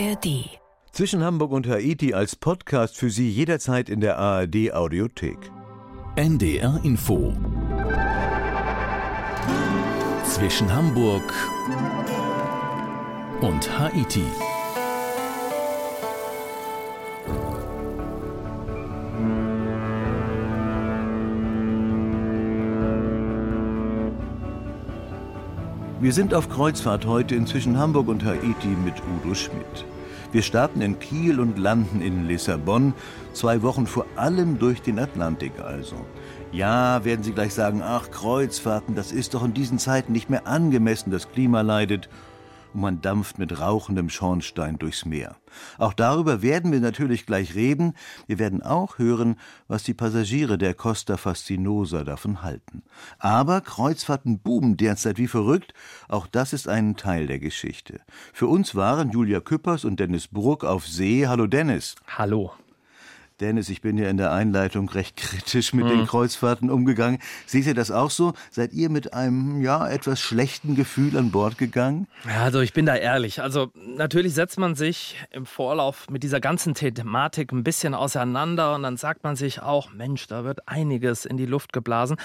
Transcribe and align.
ARD. 0.00 0.48
Zwischen 0.92 1.22
Hamburg 1.22 1.52
und 1.52 1.68
Haiti 1.68 2.14
als 2.14 2.34
Podcast 2.34 2.96
für 2.96 3.10
Sie 3.10 3.30
jederzeit 3.30 3.90
in 3.90 4.00
der 4.00 4.16
ARD 4.18 4.72
Audiothek. 4.72 5.36
NDR 6.16 6.80
Info. 6.84 7.34
Zwischen 10.24 10.72
Hamburg 10.72 11.22
und 13.42 13.78
Haiti. 13.78 14.24
Wir 26.00 26.14
sind 26.14 26.32
auf 26.32 26.48
Kreuzfahrt 26.48 27.04
heute 27.04 27.34
inzwischen 27.34 27.76
Hamburg 27.76 28.08
und 28.08 28.24
Haiti 28.24 28.68
mit 28.68 28.94
Udo 29.18 29.34
Schmidt. 29.34 29.84
Wir 30.32 30.42
starten 30.42 30.80
in 30.80 31.00
Kiel 31.00 31.40
und 31.40 31.58
landen 31.58 32.00
in 32.00 32.28
Lissabon, 32.28 32.94
zwei 33.32 33.62
Wochen 33.62 33.88
vor 33.88 34.06
allem 34.14 34.60
durch 34.60 34.80
den 34.80 35.00
Atlantik 35.00 35.52
also. 35.60 35.96
Ja, 36.52 37.04
werden 37.04 37.24
Sie 37.24 37.32
gleich 37.32 37.52
sagen, 37.52 37.82
ach, 37.82 38.12
Kreuzfahrten, 38.12 38.94
das 38.94 39.10
ist 39.10 39.34
doch 39.34 39.44
in 39.44 39.54
diesen 39.54 39.80
Zeiten 39.80 40.12
nicht 40.12 40.30
mehr 40.30 40.46
angemessen, 40.46 41.10
das 41.10 41.32
Klima 41.32 41.62
leidet 41.62 42.08
und 42.74 42.80
man 42.80 43.00
dampft 43.00 43.38
mit 43.38 43.58
rauchendem 43.58 44.08
Schornstein 44.08 44.78
durchs 44.78 45.04
Meer. 45.04 45.36
Auch 45.78 45.92
darüber 45.92 46.42
werden 46.42 46.72
wir 46.72 46.80
natürlich 46.80 47.26
gleich 47.26 47.54
reden. 47.54 47.94
Wir 48.26 48.38
werden 48.38 48.62
auch 48.62 48.98
hören, 48.98 49.36
was 49.68 49.82
die 49.82 49.94
Passagiere 49.94 50.58
der 50.58 50.74
Costa 50.74 51.16
Fascinosa 51.16 52.04
davon 52.04 52.42
halten. 52.42 52.82
Aber 53.18 53.60
Kreuzfahrten 53.60 54.38
buben 54.38 54.76
derzeit 54.76 55.18
wie 55.18 55.28
verrückt. 55.28 55.74
Auch 56.08 56.26
das 56.26 56.52
ist 56.52 56.68
ein 56.68 56.96
Teil 56.96 57.26
der 57.26 57.38
Geschichte. 57.38 58.00
Für 58.32 58.46
uns 58.46 58.74
waren 58.74 59.10
Julia 59.10 59.40
Küppers 59.40 59.84
und 59.84 60.00
Dennis 60.00 60.28
Bruck 60.28 60.64
auf 60.64 60.86
See. 60.86 61.26
Hallo 61.26 61.46
Dennis. 61.46 61.96
Hallo. 62.06 62.52
Dennis, 63.40 63.68
ich 63.68 63.80
bin 63.80 63.96
ja 63.96 64.08
in 64.08 64.16
der 64.16 64.32
Einleitung 64.32 64.88
recht 64.90 65.16
kritisch 65.16 65.72
mit 65.72 65.86
mhm. 65.86 65.90
den 65.90 66.06
Kreuzfahrten 66.06 66.70
umgegangen. 66.70 67.18
Seht 67.46 67.66
ihr 67.66 67.74
das 67.74 67.90
auch 67.90 68.10
so? 68.10 68.34
Seid 68.50 68.72
ihr 68.72 68.90
mit 68.90 69.14
einem, 69.14 69.62
ja, 69.62 69.88
etwas 69.88 70.20
schlechten 70.20 70.74
Gefühl 70.74 71.16
an 71.16 71.30
Bord 71.30 71.58
gegangen? 71.58 72.06
Ja, 72.26 72.42
also 72.42 72.60
ich 72.60 72.72
bin 72.72 72.86
da 72.86 72.96
ehrlich. 72.96 73.42
Also 73.42 73.70
natürlich 73.96 74.34
setzt 74.34 74.58
man 74.58 74.74
sich 74.74 75.16
im 75.30 75.46
Vorlauf 75.46 76.08
mit 76.10 76.22
dieser 76.22 76.40
ganzen 76.40 76.74
Thematik 76.74 77.52
ein 77.52 77.64
bisschen 77.64 77.94
auseinander 77.94 78.74
und 78.74 78.82
dann 78.82 78.96
sagt 78.96 79.24
man 79.24 79.36
sich 79.36 79.62
auch, 79.62 79.92
Mensch, 79.92 80.26
da 80.26 80.44
wird 80.44 80.68
einiges 80.68 81.24
in 81.24 81.36
die 81.36 81.46
Luft 81.46 81.72
geblasen 81.72 82.16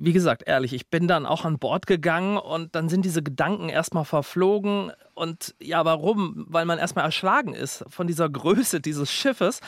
wie 0.00 0.12
gesagt, 0.12 0.44
ehrlich, 0.46 0.72
ich 0.72 0.88
bin 0.90 1.08
dann 1.08 1.26
auch 1.26 1.44
an 1.44 1.58
Bord 1.58 1.88
gegangen 1.88 2.36
und 2.36 2.76
dann 2.76 2.88
sind 2.88 3.04
diese 3.04 3.22
Gedanken 3.22 3.68
erstmal 3.68 4.04
verflogen. 4.04 4.92
Und 5.14 5.56
ja, 5.60 5.84
warum? 5.84 6.46
Weil 6.48 6.66
man 6.66 6.78
erstmal 6.78 7.04
erschlagen 7.04 7.52
ist 7.52 7.84
von 7.88 8.06
dieser 8.06 8.28
Größe 8.28 8.80
dieses 8.80 9.10
Schiffes 9.10 9.60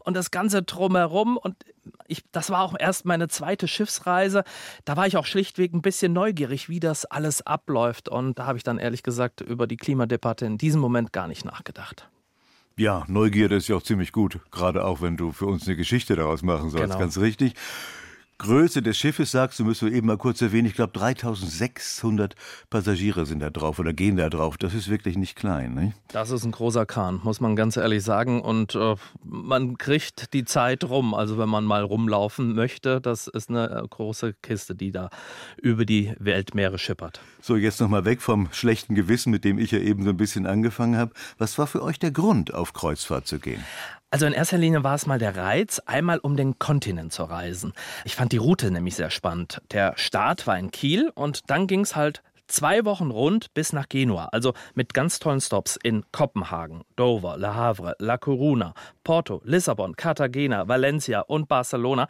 und 0.00 0.14
das 0.14 0.30
Ganze 0.30 0.62
drumherum. 0.62 1.38
Und 1.38 1.56
ich, 2.06 2.22
das 2.32 2.50
war 2.50 2.62
auch 2.62 2.74
erst 2.78 3.06
meine 3.06 3.28
zweite 3.28 3.66
Schiffsreise. 3.66 4.44
Da 4.84 4.98
war 4.98 5.06
ich 5.06 5.16
auch 5.16 5.24
schlichtweg 5.24 5.72
ein 5.72 5.80
bisschen 5.80 6.12
neugierig, 6.12 6.68
wie 6.68 6.80
das 6.80 7.06
alles 7.06 7.46
abläuft. 7.46 8.10
Und 8.10 8.38
da 8.38 8.44
habe 8.44 8.58
ich 8.58 8.64
dann 8.64 8.78
ehrlich 8.78 9.02
gesagt 9.02 9.40
über 9.40 9.66
die 9.66 9.78
Klimadebatte 9.78 10.44
in 10.44 10.58
diesem 10.58 10.82
Moment 10.82 11.14
gar 11.14 11.28
nicht 11.28 11.46
nachgedacht. 11.46 12.10
Ja, 12.76 13.04
Neugierde 13.08 13.56
ist 13.56 13.68
ja 13.68 13.74
auch 13.74 13.82
ziemlich 13.82 14.12
gut, 14.12 14.38
gerade 14.52 14.84
auch 14.84 15.00
wenn 15.00 15.16
du 15.16 15.32
für 15.32 15.46
uns 15.46 15.66
eine 15.66 15.76
Geschichte 15.76 16.14
daraus 16.14 16.42
machen 16.42 16.70
sollst, 16.70 16.86
genau. 16.86 16.98
ganz 16.98 17.18
richtig. 17.18 17.54
Größe 18.38 18.82
des 18.82 18.96
Schiffes 18.96 19.32
sagst 19.32 19.58
du, 19.58 19.64
müssen 19.64 19.88
wir 19.90 19.96
eben 19.96 20.06
mal 20.06 20.16
kurz 20.16 20.40
erwähnen. 20.40 20.68
Ich 20.68 20.74
glaube, 20.74 20.92
3600 20.92 22.36
Passagiere 22.70 23.26
sind 23.26 23.40
da 23.40 23.50
drauf 23.50 23.80
oder 23.80 23.92
gehen 23.92 24.16
da 24.16 24.30
drauf. 24.30 24.56
Das 24.56 24.74
ist 24.74 24.88
wirklich 24.88 25.16
nicht 25.16 25.34
klein. 25.34 25.74
Nicht? 25.74 25.96
Das 26.08 26.30
ist 26.30 26.44
ein 26.44 26.52
großer 26.52 26.86
Kahn, 26.86 27.20
muss 27.24 27.40
man 27.40 27.56
ganz 27.56 27.76
ehrlich 27.76 28.04
sagen. 28.04 28.40
Und 28.40 28.76
äh, 28.76 28.94
man 29.24 29.76
kriegt 29.76 30.32
die 30.34 30.44
Zeit 30.44 30.84
rum. 30.84 31.14
Also 31.14 31.36
wenn 31.36 31.48
man 31.48 31.64
mal 31.64 31.82
rumlaufen 31.82 32.54
möchte, 32.54 33.00
das 33.00 33.26
ist 33.26 33.50
eine 33.50 33.70
äh, 33.70 33.88
große 33.88 34.34
Kiste, 34.40 34.76
die 34.76 34.92
da 34.92 35.10
über 35.60 35.84
die 35.84 36.14
Weltmeere 36.20 36.78
schippert. 36.78 37.20
So, 37.40 37.56
jetzt 37.56 37.80
nochmal 37.80 38.04
weg 38.04 38.22
vom 38.22 38.48
schlechten 38.52 38.94
Gewissen, 38.94 39.30
mit 39.30 39.44
dem 39.44 39.58
ich 39.58 39.72
ja 39.72 39.80
eben 39.80 40.04
so 40.04 40.10
ein 40.10 40.16
bisschen 40.16 40.46
angefangen 40.46 40.96
habe. 40.96 41.12
Was 41.38 41.58
war 41.58 41.66
für 41.66 41.82
euch 41.82 41.98
der 41.98 42.12
Grund, 42.12 42.54
auf 42.54 42.72
Kreuzfahrt 42.72 43.26
zu 43.26 43.40
gehen? 43.40 43.64
Also 44.10 44.24
in 44.24 44.32
erster 44.32 44.56
Linie 44.56 44.84
war 44.84 44.94
es 44.94 45.04
mal 45.04 45.18
der 45.18 45.36
Reiz, 45.36 45.80
einmal 45.84 46.18
um 46.18 46.34
den 46.34 46.58
Kontinent 46.58 47.12
zu 47.12 47.24
reisen. 47.24 47.74
Ich 48.06 48.16
fand 48.16 48.32
die 48.32 48.38
Route 48.38 48.70
nämlich 48.70 48.94
sehr 48.94 49.10
spannend. 49.10 49.60
Der 49.70 49.92
Start 49.96 50.46
war 50.46 50.58
in 50.58 50.70
Kiel 50.70 51.12
und 51.14 51.50
dann 51.50 51.66
ging 51.66 51.80
es 51.80 51.94
halt 51.94 52.22
zwei 52.46 52.86
Wochen 52.86 53.10
rund 53.10 53.52
bis 53.52 53.74
nach 53.74 53.86
Genua, 53.90 54.30
also 54.32 54.54
mit 54.74 54.94
ganz 54.94 55.18
tollen 55.18 55.42
Stops 55.42 55.78
in 55.82 56.04
Kopenhagen, 56.10 56.84
Dover, 56.96 57.36
Le 57.36 57.54
Havre, 57.54 57.96
La 57.98 58.16
Coruna, 58.16 58.72
Porto, 59.04 59.42
Lissabon, 59.44 59.94
Cartagena, 59.94 60.66
Valencia 60.66 61.20
und 61.20 61.46
Barcelona. 61.46 62.08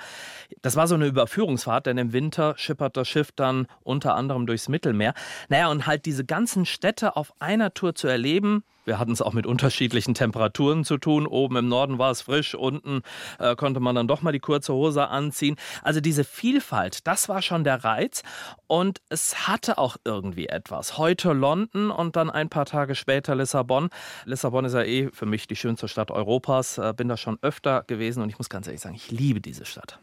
Das 0.63 0.77
war 0.77 0.87
so 0.87 0.95
eine 0.95 1.07
Überführungsfahrt, 1.07 1.87
denn 1.87 1.99
im 1.99 2.13
Winter 2.13 2.55
schippert 2.57 2.97
das 2.97 3.09
Schiff 3.09 3.33
dann 3.33 3.67
unter 3.83 4.15
anderem 4.15 4.47
durchs 4.47 4.69
Mittelmeer. 4.69 5.15
Naja, 5.49 5.69
und 5.69 5.89
halt 5.89 6.07
diese 6.07 6.25
ganzen 6.25 6.65
Städte 6.65 7.17
auf 7.17 7.33
einer 7.41 7.75
Tour 7.75 7.97
zu 7.97 8.07
erleben, 8.07 8.63
wir 8.89 8.99
hatten 8.99 9.13
es 9.13 9.23
auch 9.23 9.35
mit 9.35 9.47
unterschiedlichen 9.47 10.15
Temperaturen 10.15 10.83
zu 10.83 10.99
tun. 10.99 11.27
Oben 11.27 11.57
im 11.57 11.69
Norden 11.69 11.99
war 11.99 12.11
es 12.11 12.23
frisch, 12.23 12.55
unten 12.57 13.03
äh, 13.39 13.55
konnte 13.55 13.79
man 13.79 13.95
dann 13.95 14.09
doch 14.09 14.23
mal 14.23 14.33
die 14.33 14.41
kurze 14.41 14.73
Hose 14.73 15.09
anziehen. 15.09 15.57
Also 15.83 16.01
diese 16.01 16.25
Vielfalt, 16.25 17.07
das 17.07 17.29
war 17.29 17.43
schon 17.43 17.63
der 17.63 17.85
Reiz. 17.85 18.23
Und 18.67 19.01
es 19.09 19.47
hatte 19.47 19.79
auch 19.79 19.97
irgendwie 20.05 20.49
etwas. 20.49 20.99
Heute 20.99 21.33
London 21.33 21.91
und 21.91 22.17
dann 22.17 22.31
ein 22.31 22.49
paar 22.49 22.65
Tage 22.65 22.95
später 22.95 23.35
Lissabon. 23.35 23.91
Lissabon 24.25 24.65
ist 24.65 24.75
ja 24.75 24.83
eh 24.83 25.11
für 25.13 25.27
mich 25.27 25.47
die 25.47 25.57
schönste 25.57 25.87
Stadt 25.87 26.11
Europas. 26.11 26.79
Äh, 26.79 26.95
bin 26.97 27.09
da 27.09 27.17
schon 27.17 27.39
öfter 27.43 27.85
gewesen 27.87 28.23
und 28.23 28.31
ich 28.31 28.39
muss 28.39 28.49
ganz 28.49 28.67
ehrlich 28.67 28.81
sagen, 28.81 28.97
ich 28.97 29.11
liebe 29.11 29.41
diese 29.41 29.65
Stadt. 29.65 30.01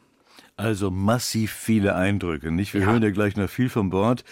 Also 0.57 0.89
massiv 0.89 1.51
viele 1.51 1.95
Eindrücke, 1.95 2.49
nicht? 2.49 2.73
Wir 2.73 2.81
ja. 2.81 2.87
hören 2.87 3.03
ja 3.03 3.11
gleich 3.11 3.35
noch 3.35 3.49
viel 3.49 3.67
von 3.67 3.89
Bord, 3.89 4.23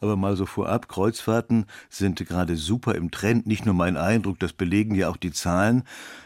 aber 0.00 0.14
mal 0.14 0.36
so 0.36 0.46
vorab, 0.46 0.88
Kreuzfahrten 0.88 1.66
sind 1.88 2.24
gerade 2.24 2.56
super 2.56 2.94
im 2.94 3.10
Trend. 3.10 3.48
Nicht 3.48 3.66
nur 3.66 3.74
mein 3.74 3.96
Eindruck, 3.96 4.38
das 4.38 4.52
belegen 4.52 4.94
ja 4.94 5.08
auch 5.08 5.16
die 5.16 5.32
Zahlen. 5.32 5.82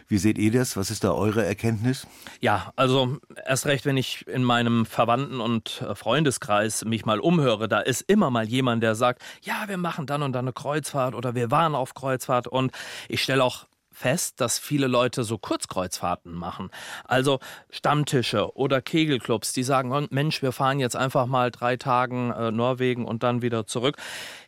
Wie 0.08 0.18
seht 0.18 0.36
ihr 0.36 0.52
das? 0.52 0.76
Was 0.76 0.90
ist 0.90 1.04
da 1.04 1.12
eure 1.12 1.42
Erkenntnis? 1.42 2.06
Ja, 2.40 2.70
also 2.76 3.16
erst 3.46 3.64
recht, 3.64 3.86
wenn 3.86 3.96
ich 3.96 4.26
in 4.26 4.44
meinem 4.44 4.84
Verwandten- 4.84 5.40
und 5.40 5.82
äh, 5.88 5.94
Freundeskreis 5.94 6.84
mich 6.84 7.06
mal 7.06 7.18
umhöre, 7.18 7.66
da 7.66 7.80
ist 7.80 8.02
immer 8.02 8.30
mal 8.30 8.46
jemand, 8.46 8.82
der 8.82 8.94
sagt, 8.94 9.22
ja, 9.40 9.64
wir 9.68 9.78
machen 9.78 10.04
dann 10.04 10.22
und 10.22 10.34
dann 10.34 10.44
eine 10.44 10.52
Kreuzfahrt 10.52 11.14
oder 11.14 11.34
wir 11.34 11.50
waren 11.50 11.74
auf 11.74 11.94
Kreuzfahrt 11.94 12.46
und 12.46 12.72
ich 13.08 13.22
stelle 13.22 13.42
auch 13.42 13.66
fest, 13.96 14.42
dass 14.42 14.58
viele 14.58 14.88
Leute 14.88 15.24
so 15.24 15.38
Kurzkreuzfahrten 15.38 16.32
machen. 16.32 16.70
Also 17.04 17.38
Stammtische 17.70 18.54
oder 18.54 18.82
Kegelclubs, 18.82 19.54
die 19.54 19.62
sagen, 19.62 19.90
oh, 19.90 20.06
Mensch, 20.10 20.42
wir 20.42 20.52
fahren 20.52 20.80
jetzt 20.80 20.96
einfach 20.96 21.24
mal 21.24 21.50
drei 21.50 21.78
Tagen 21.78 22.30
äh, 22.30 22.50
Norwegen 22.50 23.06
und 23.06 23.22
dann 23.22 23.40
wieder 23.40 23.66
zurück. 23.66 23.96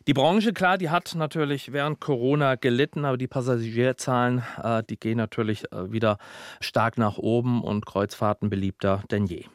Die 0.05 0.13
Branche, 0.13 0.53
klar, 0.53 0.77
die 0.77 0.91
hat 0.91 1.15
natürlich 1.15 1.73
während 1.73 1.99
Corona 1.99 2.55
gelitten, 2.55 3.05
aber 3.05 3.17
die 3.17 3.27
Passagierzahlen, 3.27 4.43
äh, 4.61 4.83
die 4.87 4.99
gehen 4.99 5.17
natürlich 5.17 5.71
äh, 5.71 5.91
wieder 5.91 6.19
stark 6.61 6.99
nach 6.99 7.17
oben 7.17 7.63
und 7.63 7.87
Kreuzfahrten 7.87 8.51
beliebter 8.51 9.01
denn 9.09 9.25
je. 9.25 9.45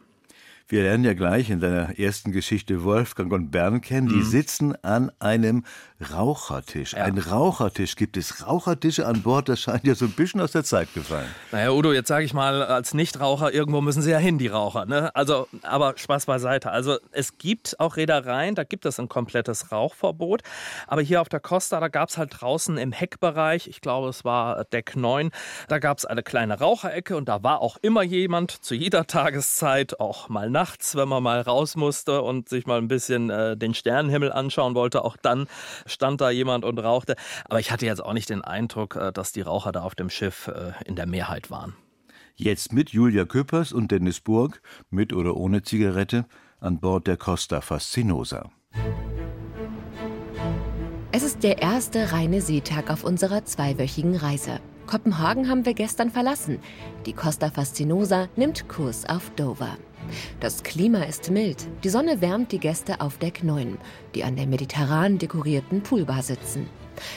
Wir 0.67 0.83
lernen 0.83 1.05
ja 1.05 1.13
gleich 1.13 1.51
in 1.51 1.61
deiner 1.61 1.99
ersten 1.99 2.33
Geschichte 2.33 2.85
Wolfgang 2.85 3.31
und 3.35 3.51
Bern 3.51 3.83
kennen. 3.83 4.09
Die 4.09 4.15
mhm. 4.15 4.25
sitzen 4.25 4.75
an 4.83 5.13
einem 5.19 5.63
Rauchertisch. 6.13 6.95
Ja. 6.95 7.05
Ein 7.05 7.19
Rauchertisch. 7.19 7.97
Gibt 7.97 8.17
es 8.17 8.47
Rauchertische 8.47 9.07
an 9.07 9.23
Bord? 9.23 9.51
Das 9.51 9.61
scheint 9.61 9.85
ja 9.85 9.95
so 9.95 10.07
ein 10.07 10.13
bisschen 10.13 10.41
aus 10.41 10.53
der 10.53 10.65
Zeit 10.65 10.93
gefallen. 10.95 11.29
Naja, 11.53 11.71
Udo, 11.71 11.93
jetzt 11.93 12.09
sage 12.09 12.25
ich 12.25 12.33
mal, 12.33 12.63
als 12.63 12.95
Nichtraucher, 12.95 13.53
irgendwo 13.53 13.83
müssen 13.83 14.01
sie 14.01 14.11
ja 14.11 14.17
hin, 14.17 14.39
die 14.39 14.49
Raucher. 14.49 14.87
Ne? 14.87 15.15
Also, 15.15 15.49
aber 15.63 15.99
Spaß 15.99 16.25
beiseite. 16.25 16.71
Also, 16.71 16.97
es 17.13 17.37
gibt 17.37 17.79
auch 17.79 17.97
Reedereien, 17.97 18.55
da 18.55 18.65
gibt 18.65 18.87
es 18.87 18.99
ein 18.99 19.09
komplettes 19.09 19.71
Rauchverbot. 19.71 20.43
Aber 20.87 21.03
hier 21.03 21.21
auf 21.21 21.29
der 21.29 21.41
Costa, 21.41 21.79
da 21.79 21.89
gab 21.89 22.09
es 22.09 22.17
halt 22.17 22.41
draußen 22.41 22.79
im 22.79 22.93
Heckbereich, 22.93 23.69
ich 23.69 23.83
glaube, 23.83 24.09
es 24.09 24.25
war 24.25 24.65
Deck 24.65 24.97
9, 24.97 25.31
da 25.69 25.79
gab 25.79 25.99
es 25.99 26.07
eine 26.07 26.23
kleine 26.23 26.59
Raucherecke 26.59 27.17
und 27.17 27.29
da 27.29 27.43
war 27.43 27.61
auch 27.61 27.77
immer 27.83 28.03
jemand 28.03 28.51
zu 28.51 28.75
jeder 28.75 29.07
Tageszeit, 29.07 30.01
auch 30.01 30.31
mal 30.31 30.54
nachts, 30.55 30.95
wenn 30.95 31.09
man 31.09 31.23
mal 31.23 31.41
raus 31.41 31.77
musste 31.77 32.23
und 32.23 32.49
sich 32.49 32.67
mal 32.67 32.79
ein 32.79 32.89
bisschen 32.89 33.29
äh, 33.29 33.57
den 33.57 33.75
Sternenhimmel 33.75 34.33
anschauen 34.33 34.75
wollte, 34.75 35.05
auch 35.05 35.19
dann 35.21 35.47
stand 35.85 36.21
da 36.21 36.31
jemand 36.31 36.65
und 36.65 36.79
rauchte. 36.79 37.17
Aber 37.45 37.61
ich 37.61 37.71
hatte 37.71 37.85
jetzt 37.85 38.03
auch 38.03 38.15
nicht 38.15 38.31
den 38.31 38.41
Eindruck, 38.41 38.97
äh, 38.97 39.13
dass 39.13 39.33
die 39.33 39.43
Raucher 39.43 39.73
da 39.73 39.83
auf 39.83 39.95
dem 39.95 40.09
Schiff 40.09 40.49
äh, 40.49 40.73
in 40.87 40.97
der 40.97 41.07
Mehrheit 41.07 41.51
waren. 41.51 41.75
Jetzt 42.37 42.73
mit 42.73 42.91
Julia 42.91 43.25
Köppers 43.25 43.73
und 43.73 43.91
Dennis 43.91 44.21
Burg, 44.21 44.63
mit 44.91 45.13
oder 45.13 45.37
ohne 45.37 45.63
Zigarette, 45.63 46.25
an 46.61 46.81
Bord 46.81 47.07
der 47.07 47.17
Costa 47.17 47.61
Fascinosa. 47.61 48.51
Es 51.13 51.23
ist 51.23 51.43
der 51.43 51.63
erste 51.63 52.13
reine 52.13 52.41
Seetag 52.41 52.91
auf 52.91 53.05
unserer 53.05 53.45
zweiwöchigen 53.45 54.17
Reise. 54.17 54.61
Kopenhagen 54.87 55.49
haben 55.49 55.65
wir 55.65 55.75
gestern 55.75 56.11
verlassen. 56.11 56.59
Die 57.07 57.13
Costa 57.13 57.51
Fascinosa 57.51 58.29
nimmt 58.37 58.69
Kurs 58.69 59.05
auf 59.09 59.31
Dover. 59.37 59.77
Das 60.41 60.63
Klima 60.63 61.05
ist 61.05 61.31
mild. 61.31 61.67
Die 61.83 61.89
Sonne 61.89 62.21
wärmt 62.21 62.53
die 62.53 62.59
Gäste 62.59 63.01
auf 63.01 63.19
Deck 63.19 63.43
9, 63.43 63.79
die 64.15 64.25
an 64.25 64.37
der 64.37 64.47
mediterran 64.47 65.19
dekorierten 65.19 65.83
Poolbar 65.83 66.23
sitzen. 66.23 66.69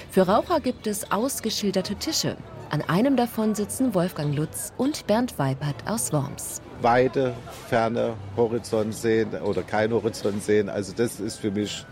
Für 0.10 0.28
Raucher 0.28 0.60
gibt 0.60 0.88
es 0.88 1.12
ausgeschilderte 1.12 1.96
Tische. 1.96 2.38
An 2.70 2.82
einem 2.82 3.16
davon 3.16 3.56
sitzen 3.56 3.94
Wolfgang 3.94 4.36
Lutz 4.36 4.74
und 4.78 5.08
Bernd 5.08 5.40
Weipert 5.40 5.88
aus 5.88 6.12
Worms. 6.12 6.62
Weite, 6.82 7.34
ferne 7.70 8.16
Horizont 8.36 8.94
sehen 8.94 9.30
oder 9.42 9.64
kein 9.64 9.92
Horizont 9.92 10.44
sehen, 10.44 10.70
also 10.70 10.94
das 10.96 11.20
ist 11.20 11.38
für 11.38 11.52
mich 11.52 11.86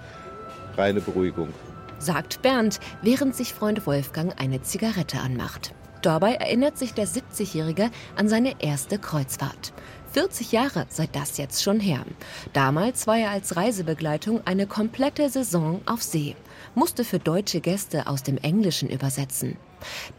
reine 0.78 1.02
Beruhigung. 1.02 1.50
Sagt 1.98 2.42
Bernd, 2.42 2.80
während 3.02 3.36
sich 3.36 3.54
Freund 3.54 3.88
Wolfgang 3.88 4.40
eine 4.40 4.62
Zigarette 4.62 5.19
anmacht. 5.19 5.74
Dabei 6.02 6.36
erinnert 6.36 6.78
sich 6.78 6.94
der 6.94 7.07
70-Jährige 7.07 7.90
an 8.16 8.28
seine 8.28 8.62
erste 8.62 9.00
Kreuzfahrt. 9.00 9.74
40 10.15 10.53
Jahre 10.53 10.85
sei 10.88 11.09
das 11.12 11.38
jetzt 11.38 11.62
schon 11.62 11.81
her. 11.81 12.06
Damals 12.53 13.06
war 13.06 13.17
er 13.17 13.31
als 13.31 13.57
Reisebegleitung 13.57 14.39
eine 14.45 14.65
komplette 14.65 15.27
Saison 15.27 15.81
auf 15.85 16.03
See, 16.03 16.38
musste 16.75 17.04
für 17.04 17.19
deutsche 17.19 17.62
Gäste 17.62 18.07
aus 18.07 18.24
dem 18.24 18.38
Englischen 18.38 18.89
übersetzen. 18.89 19.57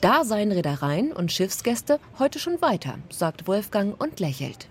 Da 0.01 0.25
seien 0.25 0.53
Reedereien 0.53 1.13
und 1.13 1.33
Schiffsgäste 1.33 2.01
heute 2.19 2.39
schon 2.39 2.61
weiter, 2.61 2.99
sagt 3.11 3.47
Wolfgang 3.47 4.01
und 4.01 4.21
lächelt. 4.21 4.69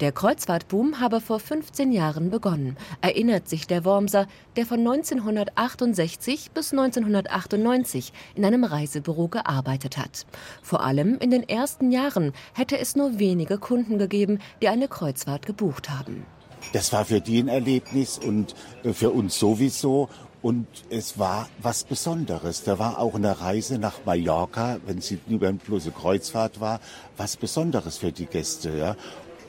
Der 0.00 0.12
Kreuzfahrtboom 0.12 1.00
habe 1.00 1.20
vor 1.20 1.40
15 1.40 1.92
Jahren 1.92 2.30
begonnen, 2.30 2.76
erinnert 3.00 3.48
sich 3.48 3.66
der 3.66 3.84
Wormser, 3.84 4.26
der 4.56 4.66
von 4.66 4.80
1968 4.80 6.50
bis 6.50 6.72
1998 6.72 8.12
in 8.34 8.44
einem 8.44 8.64
Reisebüro 8.64 9.28
gearbeitet 9.28 9.96
hat. 9.96 10.26
Vor 10.62 10.82
allem 10.82 11.18
in 11.18 11.30
den 11.30 11.48
ersten 11.48 11.90
Jahren 11.90 12.32
hätte 12.52 12.78
es 12.78 12.96
nur 12.96 13.18
wenige 13.18 13.58
Kunden 13.58 13.98
gegeben, 13.98 14.38
die 14.60 14.68
eine 14.68 14.88
Kreuzfahrt 14.88 15.46
gebucht 15.46 15.90
haben. 15.90 16.26
Das 16.72 16.92
war 16.92 17.04
für 17.04 17.20
die 17.20 17.42
ein 17.42 17.48
Erlebnis 17.48 18.18
und 18.18 18.54
äh, 18.84 18.92
für 18.92 19.10
uns 19.10 19.38
sowieso. 19.38 20.08
Und 20.44 20.66
es 20.90 21.18
war 21.18 21.48
was 21.62 21.84
Besonderes. 21.84 22.64
Da 22.64 22.78
war 22.78 22.98
auch 22.98 23.14
eine 23.14 23.40
Reise 23.40 23.78
nach 23.78 24.04
Mallorca, 24.04 24.76
wenn 24.84 25.00
sie 25.00 25.18
über 25.26 25.48
eine 25.48 25.56
bloße 25.56 25.90
Kreuzfahrt 25.90 26.60
war, 26.60 26.80
was 27.16 27.38
Besonderes 27.38 27.96
für 27.96 28.12
die 28.12 28.26
Gäste. 28.26 28.76
Ja? 28.76 28.96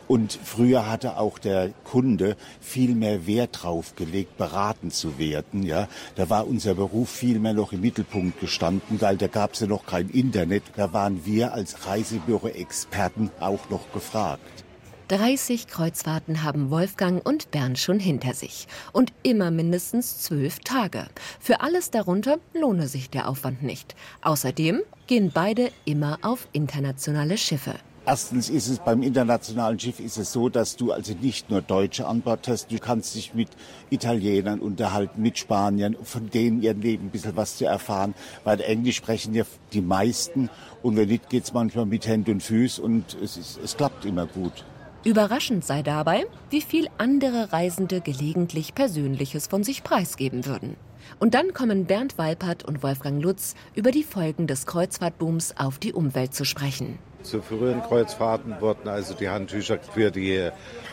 Und 0.07 0.39
früher 0.41 0.89
hatte 0.89 1.17
auch 1.17 1.37
der 1.37 1.71
Kunde 1.83 2.37
viel 2.61 2.95
mehr 2.95 3.27
Wert 3.27 3.63
drauf 3.63 3.97
gelegt, 3.97 4.37
beraten 4.37 4.89
zu 4.89 5.19
werden. 5.19 5.63
Ja, 5.63 5.89
da 6.15 6.29
war 6.29 6.47
unser 6.47 6.75
Beruf 6.75 7.09
viel 7.09 7.39
mehr 7.39 7.53
noch 7.53 7.73
im 7.73 7.81
Mittelpunkt 7.81 8.39
gestanden, 8.39 9.01
weil 9.01 9.17
da 9.17 9.27
gab 9.27 9.55
es 9.55 9.59
ja 9.59 9.67
noch 9.67 9.85
kein 9.85 10.07
Internet. 10.07 10.63
Da 10.77 10.93
waren 10.93 11.25
wir 11.25 11.51
als 11.51 11.87
Reisebüro-Experten 11.87 13.31
auch 13.41 13.69
noch 13.69 13.91
gefragt. 13.91 14.64
30 15.07 15.67
Kreuzfahrten 15.67 16.41
haben 16.41 16.71
Wolfgang 16.71 17.23
und 17.23 17.51
Bernd 17.51 17.77
schon 17.77 17.99
hinter 17.99 18.33
sich. 18.33 18.67
Und 18.91 19.13
immer 19.21 19.51
mindestens 19.51 20.23
zwölf 20.23 20.59
Tage. 20.59 21.05
Für 21.39 21.61
alles 21.61 21.91
darunter 21.91 22.39
lohne 22.53 22.87
sich 22.87 23.09
der 23.11 23.29
Aufwand 23.29 23.61
nicht. 23.61 23.95
Außerdem 24.21 24.81
gehen 25.05 25.31
beide 25.33 25.71
immer 25.85 26.17
auf 26.23 26.47
internationale 26.53 27.37
Schiffe. 27.37 27.75
Erstens 28.07 28.49
ist 28.49 28.67
es 28.67 28.77
beim 28.79 29.01
internationalen 29.01 29.79
Schiff 29.79 29.99
ist 29.99 30.17
es 30.17 30.31
so, 30.31 30.47
dass 30.47 30.75
du 30.75 30.91
also 30.91 31.13
nicht 31.19 31.49
nur 31.49 31.63
Deutsche 31.63 32.07
an 32.07 32.21
Bord 32.21 32.47
hast, 32.47 32.71
du 32.71 32.77
kannst 32.77 33.15
dich 33.15 33.33
mit 33.33 33.49
Italienern 33.89 34.59
unterhalten, 34.59 35.23
mit 35.23 35.39
Spaniern, 35.39 35.97
von 36.03 36.29
denen 36.29 36.61
ihr 36.61 36.75
Leben 36.75 37.07
ein 37.07 37.09
bisschen 37.09 37.35
was 37.35 37.57
zu 37.57 37.65
erfahren, 37.65 38.13
weil 38.43 38.61
Englisch 38.61 38.97
sprechen 38.97 39.33
ja 39.33 39.43
die 39.73 39.81
meisten 39.81 40.51
und 40.83 40.97
wenn 40.97 41.09
nicht, 41.09 41.31
geht 41.31 41.45
es 41.45 41.53
manchmal 41.53 41.87
mit 41.87 42.05
Händen 42.05 42.33
und 42.33 42.43
Füßen 42.43 42.83
und 42.83 43.17
es, 43.23 43.37
ist, 43.37 43.59
es 43.63 43.75
klappt 43.75 44.05
immer 44.05 44.27
gut. 44.27 44.65
Überraschend 45.05 45.63
sei 45.63 45.83
dabei, 45.83 46.25
wie 46.49 46.61
viel 46.61 46.87
andere 46.97 47.53
Reisende 47.53 48.01
gelegentlich 48.01 48.73
Persönliches 48.73 49.45
von 49.45 49.63
sich 49.63 49.83
preisgeben 49.83 50.47
würden. 50.47 50.77
Und 51.19 51.35
dann 51.35 51.53
kommen 51.53 51.85
Bernd 51.85 52.17
Walpert 52.17 52.65
und 52.65 52.81
Wolfgang 52.81 53.21
Lutz 53.21 53.53
über 53.75 53.91
die 53.91 54.01
Folgen 54.01 54.47
des 54.47 54.65
Kreuzfahrtbooms 54.65 55.57
auf 55.57 55.77
die 55.77 55.93
Umwelt 55.93 56.33
zu 56.33 56.43
sprechen. 56.43 56.97
Zu 57.21 57.43
früheren 57.43 57.83
Kreuzfahrten 57.83 58.59
wurden 58.59 58.87
also 58.87 59.13
die 59.13 59.29
Handtücher 59.29 59.77
für 59.79 60.09
die 60.09 60.49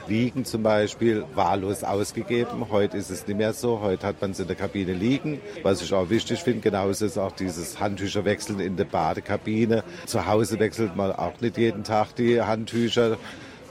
Liegen 0.06 0.44
zum 0.44 0.62
Beispiel 0.62 1.24
wahllos 1.34 1.82
ausgegeben. 1.82 2.66
Heute 2.70 2.98
ist 2.98 3.08
es 3.08 3.26
nicht 3.26 3.36
mehr 3.38 3.54
so. 3.54 3.80
Heute 3.80 4.06
hat 4.06 4.20
man 4.20 4.32
es 4.32 4.40
in 4.40 4.46
der 4.46 4.56
Kabine 4.56 4.92
liegen. 4.92 5.40
Was 5.62 5.80
ich 5.80 5.92
auch 5.94 6.10
wichtig 6.10 6.40
finde, 6.40 6.60
genauso 6.60 7.06
ist 7.06 7.16
auch 7.16 7.32
dieses 7.32 7.80
Handtücher 7.80 8.26
wechseln 8.26 8.60
in 8.60 8.76
der 8.76 8.84
Badekabine. 8.84 9.84
Zu 10.04 10.26
Hause 10.26 10.58
wechselt 10.58 10.96
man 10.96 11.12
auch 11.12 11.40
nicht 11.40 11.56
jeden 11.56 11.82
Tag 11.82 12.14
die 12.14 12.42
Handtücher. 12.42 13.16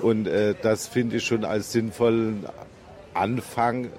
Und 0.01 0.27
äh, 0.27 0.56
das 0.62 0.88
finde 0.88 1.18
ich 1.18 1.25
schon 1.25 1.45
als 1.45 1.71
sinnvollen 1.71 2.45
Anfang. 3.13 3.89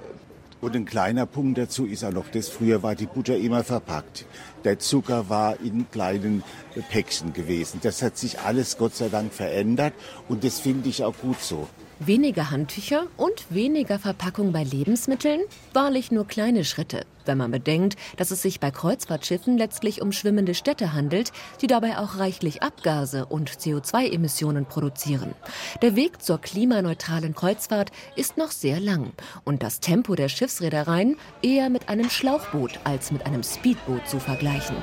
Und 0.61 0.77
ein 0.77 0.85
kleiner 0.85 1.27
Punkt 1.27 1.59
dazu 1.59 1.87
ist 1.87 2.05
auch 2.05 2.13
noch 2.13 2.29
das, 2.29 2.49
früher 2.49 2.85
war 2.85 2.95
die 2.95 3.07
Butter 3.07 3.37
immer 3.37 3.65
verpackt. 3.65 4.27
Der 4.63 4.79
Zucker 4.79 5.29
war 5.29 5.59
in 5.61 5.91
kleinen 5.91 6.45
Päckchen 6.91 7.33
gewesen. 7.33 7.81
Das 7.83 8.01
hat 8.01 8.17
sich 8.17 8.39
alles 8.39 8.79
Gott 8.79 8.95
sei 8.95 9.09
Dank 9.09 9.33
verändert 9.33 9.93
und 10.29 10.45
das 10.45 10.61
finde 10.61 10.89
ich 10.89 11.03
auch 11.03 11.17
gut 11.21 11.41
so. 11.41 11.67
Weniger 12.07 12.51
Handtücher 12.51 13.07
und 13.17 13.47
weniger 13.51 13.97
Verpackung 13.97 14.51
bei 14.51 14.65
Lebensmitteln? 14.65 15.43
Wahrlich 15.73 16.11
nur 16.11 16.27
kleine 16.27 16.65
Schritte, 16.65 17.07
wenn 17.27 17.39
man 17.39 17.53
bedenkt, 17.53 17.97
dass 18.17 18.33
es 18.33 18.43
sich 18.43 18.59
bei 18.59 18.73
Kreuzfahrtschiffen 18.73 19.57
letztlich 19.57 20.03
um 20.03 20.11
schwimmende 20.11 20.55
Städte 20.55 20.95
handelt, 20.95 21.31
die 21.61 21.69
dabei 21.69 21.99
auch 21.99 22.19
reichlich 22.19 22.61
Abgase 22.61 23.27
und 23.27 23.51
CO2-Emissionen 23.51 24.67
produzieren. 24.67 25.37
Der 25.81 25.95
Weg 25.95 26.21
zur 26.23 26.41
klimaneutralen 26.41 27.37
Kreuzfahrt 27.37 27.93
ist 28.17 28.37
noch 28.37 28.51
sehr 28.51 28.81
lang 28.81 29.13
und 29.45 29.63
das 29.63 29.79
Tempo 29.79 30.17
der 30.17 30.29
Schiffsreedereien 30.29 31.17
eher 31.41 31.71
mit 31.71 31.89
einem 31.89 32.11
Schlauchboot 32.11 32.81
als 32.83 33.13
mit 33.13 33.27
einem 33.27 33.45
Speedboot 33.45 34.09
zu 34.09 34.19
vergleichen. 34.19 34.77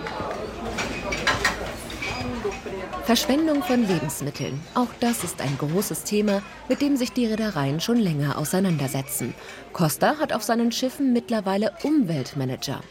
Verschwendung 3.10 3.64
von 3.64 3.88
Lebensmitteln. 3.88 4.62
Auch 4.76 4.90
das 5.00 5.24
ist 5.24 5.42
ein 5.42 5.58
großes 5.58 6.04
Thema, 6.04 6.44
mit 6.68 6.80
dem 6.80 6.96
sich 6.96 7.12
die 7.12 7.26
Reedereien 7.26 7.80
schon 7.80 7.98
länger 7.98 8.38
auseinandersetzen. 8.38 9.34
Costa 9.74 10.20
hat 10.20 10.32
auf 10.32 10.44
seinen 10.44 10.72
Schiffen 10.72 11.12
mittlerweile 11.12 11.74
Umweltmanager. 11.82 12.82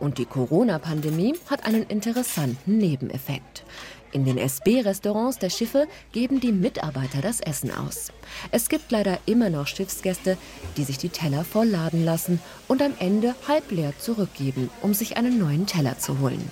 Und 0.00 0.16
die 0.16 0.24
Corona-Pandemie 0.24 1.34
hat 1.50 1.66
einen 1.66 1.82
interessanten 1.82 2.78
Nebeneffekt. 2.78 3.64
In 4.12 4.24
den 4.24 4.38
SB-Restaurants 4.38 5.40
der 5.40 5.50
Schiffe 5.50 5.86
geben 6.10 6.40
die 6.40 6.52
Mitarbeiter 6.52 7.20
das 7.20 7.42
Essen 7.42 7.70
aus. 7.70 8.12
Es 8.52 8.70
gibt 8.70 8.90
leider 8.90 9.18
immer 9.26 9.50
noch 9.50 9.66
Schiffsgäste, 9.66 10.38
die 10.78 10.84
sich 10.84 10.96
die 10.96 11.10
Teller 11.10 11.44
vollladen 11.44 12.02
lassen 12.02 12.40
und 12.66 12.80
am 12.80 12.94
Ende 12.98 13.34
halb 13.46 13.70
leer 13.70 13.92
zurückgeben, 13.98 14.70
um 14.80 14.94
sich 14.94 15.18
einen 15.18 15.38
neuen 15.38 15.66
Teller 15.66 15.98
zu 15.98 16.18
holen. 16.20 16.50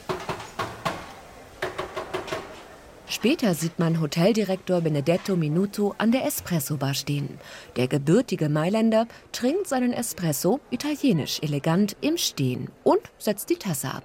Später 3.14 3.54
sieht 3.54 3.78
man 3.78 4.00
Hoteldirektor 4.00 4.80
Benedetto 4.80 5.36
Minuto 5.36 5.94
an 5.98 6.10
der 6.10 6.26
Espresso-Bar 6.26 6.94
stehen. 6.94 7.38
Der 7.76 7.86
gebürtige 7.86 8.48
Mailänder 8.48 9.06
trinkt 9.30 9.68
seinen 9.68 9.92
Espresso 9.92 10.58
italienisch 10.70 11.38
elegant 11.40 11.96
im 12.00 12.18
Stehen 12.18 12.70
und 12.82 12.98
setzt 13.18 13.50
die 13.50 13.56
Tasse 13.56 13.94
ab. 13.94 14.02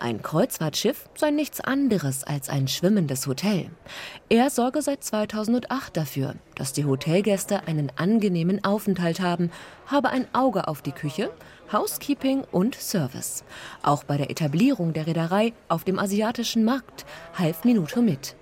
Ein 0.00 0.20
Kreuzfahrtschiff 0.20 1.08
sei 1.14 1.30
nichts 1.30 1.60
anderes 1.60 2.24
als 2.24 2.48
ein 2.48 2.66
schwimmendes 2.66 3.28
Hotel. 3.28 3.70
Er 4.28 4.50
sorge 4.50 4.82
seit 4.82 5.04
2008 5.04 5.96
dafür, 5.96 6.34
dass 6.56 6.72
die 6.72 6.86
Hotelgäste 6.86 7.68
einen 7.68 7.92
angenehmen 7.94 8.64
Aufenthalt 8.64 9.20
haben, 9.20 9.52
habe 9.86 10.10
ein 10.10 10.26
Auge 10.34 10.66
auf 10.66 10.82
die 10.82 10.90
Küche, 10.92 11.30
Housekeeping 11.72 12.44
und 12.50 12.74
Service. 12.74 13.44
Auch 13.82 14.04
bei 14.04 14.16
der 14.16 14.30
Etablierung 14.30 14.92
der 14.92 15.06
Reederei 15.06 15.52
auf 15.68 15.84
dem 15.84 15.98
asiatischen 15.98 16.64
Markt 16.64 17.06
half 17.34 17.64
Minuto 17.64 18.02
mit. 18.02 18.36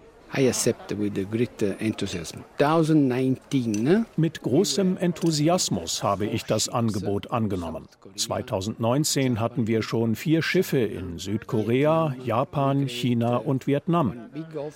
Ne? 3.83 4.07
Mit 4.17 4.43
großem 4.43 4.97
Enthusiasmus 4.99 6.03
habe 6.03 6.27
ich 6.27 6.45
das 6.45 6.69
Angebot 6.69 7.31
angenommen. 7.31 7.89
2019 8.15 9.41
hatten 9.41 9.67
wir 9.67 9.83
schon 9.83 10.15
vier 10.17 10.43
Schiffe 10.43 10.79
in 10.79 11.19
Südkorea, 11.19 12.15
Japan, 12.23 12.89
China 12.89 13.37
und 13.37 13.67
Vietnam. 13.67 14.29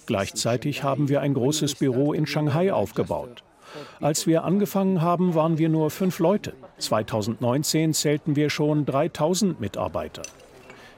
Gleichzeitig 0.07 0.83
haben 0.83 1.09
wir 1.09 1.21
ein 1.21 1.35
großes 1.35 1.75
Büro 1.75 2.15
in 2.15 2.27
Shanghai 2.27 2.73
aufgebaut. 2.73 3.45
Als 4.01 4.27
wir 4.27 4.45
angefangen 4.45 5.03
haben, 5.03 5.35
waren 5.35 5.59
wir 5.59 5.69
nur 5.69 5.91
fünf 5.91 6.19
Leute. 6.19 6.55
2019 6.79 7.95
zählten 7.95 8.37
wir 8.37 8.51
schon 8.51 8.85
3000 8.85 9.61
Mitarbeiter. 9.61 10.23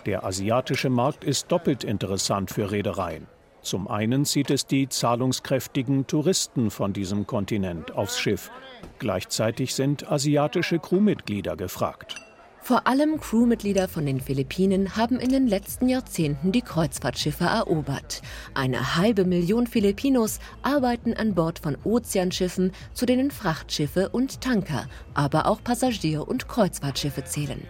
Der 0.07 0.25
asiatische 0.25 0.91
Markt 0.91 1.25
ist 1.25 1.51
doppelt 1.51 1.85
interessant 1.85 2.51
für 2.51 2.71
Reedereien. 2.71 3.27
Zum 3.63 3.89
einen 3.89 4.27
zieht 4.27 4.51
es 4.51 4.67
die 4.67 4.91
zahlungskräftigen 4.91 6.07
Touristen 6.07 6.71
von 6.71 6.93
diesem 6.93 7.27
Kontinent 7.27 7.93
aufs 7.93 8.19
Schiff. 8.19 8.51
Gleichzeitig 8.99 9.75
sind 9.75 10.11
asiatische 10.11 10.79
Crewmitglieder 10.79 11.57
gefragt. 11.57 12.24
Vor 12.67 12.87
allem 12.87 13.21
Crewmitglieder 13.21 13.89
von 13.89 14.07
den 14.07 14.23
Philippinen 14.23 14.97
haben 14.97 15.21
in 15.21 15.29
den 15.29 15.47
letzten 15.47 15.87
Jahrzehnten 15.87 16.51
die 16.51 16.63
Kreuzfahrtschiffe 16.63 17.45
erobert. 17.45 18.23
Eine 18.55 18.97
halbe 18.97 19.27
Million 19.27 19.67
Filipinos 19.67 20.39
arbeiten 20.63 21.13
an 21.13 21.35
Bord 21.35 21.59
von 21.59 21.77
Ozeanschiffen, 21.85 22.73
zu 22.95 23.05
denen 23.05 23.31
Frachtschiffe 23.31 24.09
und 24.09 24.41
Tanker, 24.41 24.87
aber 25.13 25.45
auch 25.45 25.63
Passagier- 25.63 26.27
und 26.27 26.49
Kreuzfahrtschiffe 26.49 27.25
zählen. 27.25 27.61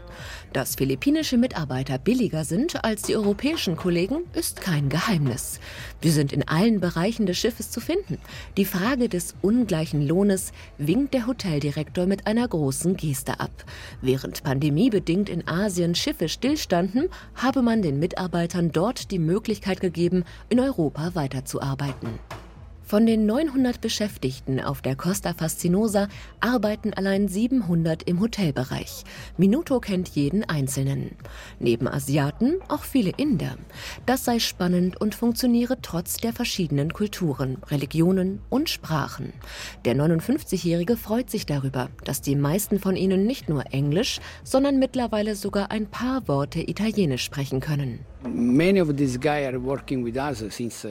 Dass 0.54 0.76
philippinische 0.76 1.36
Mitarbeiter 1.36 1.98
billiger 1.98 2.44
sind 2.44 2.84
als 2.84 3.02
die 3.02 3.16
europäischen 3.16 3.74
Kollegen, 3.74 4.20
ist 4.34 4.60
kein 4.60 4.88
Geheimnis. 4.88 5.58
Wir 6.00 6.12
sind 6.12 6.32
in 6.32 6.46
allen 6.46 6.78
Bereichen 6.78 7.26
des 7.26 7.38
Schiffes 7.38 7.72
zu 7.72 7.80
finden. 7.80 8.18
Die 8.56 8.64
Frage 8.64 9.08
des 9.08 9.34
ungleichen 9.42 10.06
Lohnes 10.06 10.52
winkt 10.78 11.12
der 11.12 11.26
Hoteldirektor 11.26 12.06
mit 12.06 12.28
einer 12.28 12.46
großen 12.46 12.96
Geste 12.96 13.40
ab. 13.40 13.64
Während 14.00 14.44
pandemiebedingt 14.44 15.28
in 15.28 15.48
Asien 15.48 15.96
Schiffe 15.96 16.28
stillstanden, 16.28 17.08
habe 17.34 17.60
man 17.60 17.82
den 17.82 17.98
Mitarbeitern 17.98 18.70
dort 18.70 19.10
die 19.10 19.18
Möglichkeit 19.18 19.80
gegeben, 19.80 20.22
in 20.50 20.60
Europa 20.60 21.16
weiterzuarbeiten. 21.16 22.20
Von 22.86 23.06
den 23.06 23.24
900 23.24 23.80
Beschäftigten 23.80 24.60
auf 24.60 24.82
der 24.82 24.94
Costa 24.94 25.32
Fascinosa 25.32 26.08
arbeiten 26.40 26.92
allein 26.92 27.28
700 27.28 28.02
im 28.02 28.20
Hotelbereich. 28.20 29.04
Minuto 29.38 29.80
kennt 29.80 30.10
jeden 30.10 30.44
Einzelnen. 30.44 31.16
Neben 31.58 31.88
Asiaten 31.88 32.56
auch 32.68 32.82
viele 32.82 33.12
Inder. 33.16 33.56
Das 34.04 34.26
sei 34.26 34.38
spannend 34.38 35.00
und 35.00 35.14
funktioniere 35.14 35.78
trotz 35.80 36.18
der 36.18 36.34
verschiedenen 36.34 36.92
Kulturen, 36.92 37.56
Religionen 37.68 38.42
und 38.50 38.68
Sprachen. 38.68 39.32
Der 39.86 39.96
59-Jährige 39.96 40.98
freut 40.98 41.30
sich 41.30 41.46
darüber, 41.46 41.88
dass 42.04 42.20
die 42.20 42.36
meisten 42.36 42.78
von 42.78 42.96
ihnen 42.96 43.24
nicht 43.24 43.48
nur 43.48 43.72
Englisch, 43.72 44.20
sondern 44.42 44.78
mittlerweile 44.78 45.36
sogar 45.36 45.70
ein 45.70 45.86
paar 45.86 46.28
Worte 46.28 46.60
Italienisch 46.60 47.24
sprechen 47.24 47.60
können. 47.60 48.00
Uh, 48.24 48.28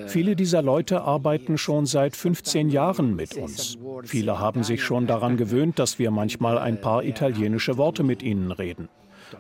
Viele 0.07 0.35
dieser 0.35 0.61
Leute 0.61 1.01
arbeiten 1.01 1.57
schon 1.57 1.85
seit 1.85 2.15
15 2.15 2.69
Jahren 2.69 3.15
mit 3.15 3.35
uns. 3.35 3.77
Viele 4.03 4.39
haben 4.39 4.63
sich 4.63 4.83
schon 4.83 5.07
daran 5.07 5.37
gewöhnt, 5.37 5.79
dass 5.79 5.99
wir 5.99 6.11
manchmal 6.11 6.57
ein 6.57 6.79
paar 6.79 7.03
italienische 7.03 7.77
Worte 7.77 8.03
mit 8.03 8.21
ihnen 8.21 8.51
reden. 8.51 8.89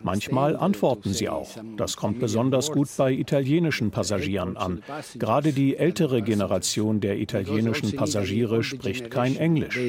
Manchmal 0.01 0.55
antworten 0.55 1.13
sie 1.13 1.29
auch. 1.29 1.49
Das 1.77 1.97
kommt 1.97 2.19
besonders 2.19 2.71
gut 2.71 2.89
bei 2.97 3.11
italienischen 3.11 3.91
Passagieren 3.91 4.57
an. 4.57 4.81
Gerade 5.15 5.53
die 5.53 5.77
ältere 5.77 6.21
Generation 6.21 6.99
der 6.99 7.19
italienischen 7.19 7.95
Passagiere 7.95 8.63
spricht 8.63 9.11
kein 9.11 9.35
Englisch. 9.35 9.79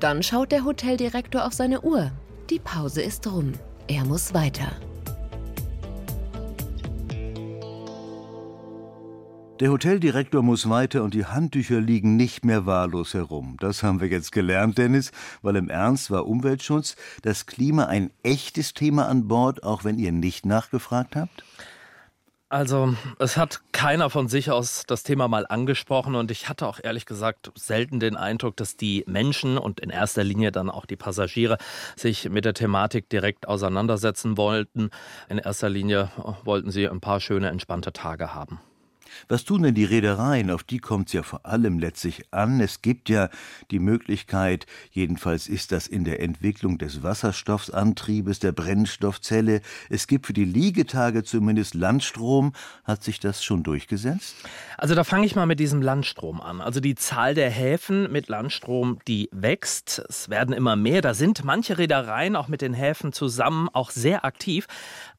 Dann 0.00 0.22
schaut 0.22 0.52
der 0.52 0.64
Hoteldirektor 0.64 1.46
auf 1.46 1.54
seine 1.54 1.80
Uhr. 1.80 2.10
Die 2.50 2.58
Pause 2.58 3.02
ist 3.02 3.26
rum. 3.26 3.52
Er 3.88 4.04
muss 4.04 4.34
weiter. 4.34 4.72
Der 9.58 9.70
Hoteldirektor 9.70 10.42
muss 10.42 10.68
weiter 10.68 11.02
und 11.02 11.14
die 11.14 11.24
Handtücher 11.24 11.80
liegen 11.80 12.14
nicht 12.16 12.44
mehr 12.44 12.66
wahllos 12.66 13.14
herum. 13.14 13.56
Das 13.58 13.82
haben 13.82 14.02
wir 14.02 14.08
jetzt 14.08 14.30
gelernt, 14.30 14.76
Dennis, 14.76 15.12
weil 15.40 15.56
im 15.56 15.70
Ernst 15.70 16.10
war 16.10 16.26
Umweltschutz, 16.26 16.94
das 17.22 17.46
Klima 17.46 17.86
ein 17.86 18.10
echtes 18.22 18.74
Thema 18.74 19.08
an 19.08 19.28
Bord, 19.28 19.62
auch 19.62 19.82
wenn 19.82 19.98
ihr 19.98 20.12
nicht 20.12 20.44
nachgefragt 20.44 21.16
habt? 21.16 21.42
Also, 22.50 22.94
es 23.18 23.38
hat 23.38 23.62
keiner 23.72 24.10
von 24.10 24.28
sich 24.28 24.50
aus 24.50 24.84
das 24.86 25.04
Thema 25.04 25.26
mal 25.26 25.46
angesprochen 25.48 26.16
und 26.16 26.30
ich 26.30 26.50
hatte 26.50 26.66
auch 26.66 26.78
ehrlich 26.82 27.06
gesagt 27.06 27.50
selten 27.54 27.98
den 27.98 28.14
Eindruck, 28.14 28.58
dass 28.58 28.76
die 28.76 29.04
Menschen 29.06 29.56
und 29.56 29.80
in 29.80 29.88
erster 29.88 30.22
Linie 30.22 30.52
dann 30.52 30.68
auch 30.68 30.84
die 30.84 30.96
Passagiere 30.96 31.56
sich 31.96 32.28
mit 32.28 32.44
der 32.44 32.52
Thematik 32.52 33.08
direkt 33.08 33.48
auseinandersetzen 33.48 34.36
wollten. 34.36 34.90
In 35.30 35.38
erster 35.38 35.70
Linie 35.70 36.10
wollten 36.44 36.70
sie 36.70 36.86
ein 36.86 37.00
paar 37.00 37.20
schöne, 37.20 37.48
entspannte 37.48 37.94
Tage 37.94 38.34
haben. 38.34 38.60
Was 39.28 39.44
tun 39.44 39.62
denn 39.62 39.74
die 39.74 39.84
Reedereien? 39.84 40.50
Auf 40.50 40.62
die 40.62 40.78
kommt 40.78 41.08
es 41.08 41.12
ja 41.12 41.22
vor 41.22 41.46
allem 41.46 41.78
letztlich 41.78 42.32
an. 42.32 42.60
Es 42.60 42.82
gibt 42.82 43.08
ja 43.08 43.28
die 43.70 43.78
Möglichkeit, 43.78 44.66
jedenfalls 44.90 45.48
ist 45.48 45.72
das 45.72 45.86
in 45.86 46.04
der 46.04 46.20
Entwicklung 46.20 46.78
des 46.78 47.02
Wasserstoffsantriebes, 47.02 48.38
der 48.38 48.52
Brennstoffzelle. 48.52 49.60
Es 49.90 50.06
gibt 50.06 50.26
für 50.26 50.32
die 50.32 50.44
Liegetage 50.44 51.24
zumindest 51.24 51.74
Landstrom. 51.74 52.52
Hat 52.84 53.02
sich 53.02 53.20
das 53.20 53.42
schon 53.44 53.62
durchgesetzt? 53.62 54.36
Also 54.78 54.94
da 54.94 55.04
fange 55.04 55.26
ich 55.26 55.36
mal 55.36 55.46
mit 55.46 55.60
diesem 55.60 55.82
Landstrom 55.82 56.40
an. 56.40 56.60
Also 56.60 56.80
die 56.80 56.94
Zahl 56.94 57.34
der 57.34 57.50
Häfen 57.50 58.10
mit 58.12 58.28
Landstrom, 58.28 58.98
die 59.08 59.28
wächst. 59.32 60.02
Es 60.08 60.28
werden 60.28 60.54
immer 60.54 60.76
mehr. 60.76 61.00
Da 61.02 61.14
sind 61.14 61.44
manche 61.44 61.78
Reedereien 61.78 62.36
auch 62.36 62.48
mit 62.48 62.60
den 62.60 62.74
Häfen 62.74 63.12
zusammen 63.12 63.68
auch 63.72 63.90
sehr 63.90 64.24
aktiv 64.24 64.66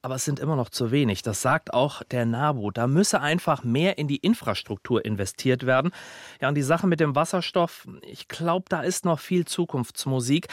aber 0.08 0.16
es 0.16 0.24
sind 0.24 0.40
immer 0.40 0.56
noch 0.56 0.70
zu 0.70 0.92
wenig. 0.92 1.22
Das 1.22 1.42
sagt 1.42 1.74
auch 1.74 2.02
der 2.02 2.26
NABU. 2.26 2.72
Da 2.72 2.88
müsse 2.88 3.20
einfach 3.20 3.66
mehr 3.66 3.98
in 3.98 4.08
die 4.08 4.16
Infrastruktur 4.16 5.04
investiert 5.04 5.66
werden. 5.66 5.92
Ja, 6.40 6.48
und 6.48 6.56
die 6.56 6.62
Sache 6.62 6.88
mit 6.88 7.02
dem 7.02 7.14
Wasserstoff, 7.14 7.86
ich 8.04 8.30
glaube, 8.30 8.68
da 8.70 8.84
ist 8.84 9.04
noch 9.04 9.20
viel 9.20 9.44
Zukunftsmusik. 9.44 10.48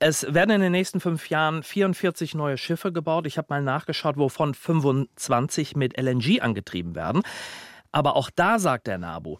Es 0.00 0.34
werden 0.34 0.50
in 0.50 0.60
den 0.60 0.72
nächsten 0.72 0.98
fünf 0.98 1.30
Jahren 1.30 1.62
44 1.62 2.34
neue 2.34 2.58
Schiffe 2.58 2.90
gebaut. 2.90 3.28
Ich 3.28 3.38
habe 3.38 3.46
mal 3.48 3.62
nachgeschaut, 3.62 4.16
wovon 4.16 4.54
25 4.54 5.76
mit 5.76 5.96
LNG 5.96 6.40
angetrieben 6.40 6.96
werden. 6.96 7.22
Aber 7.92 8.16
auch 8.16 8.28
da 8.34 8.58
sagt 8.58 8.88
der 8.88 8.98
NABU, 8.98 9.38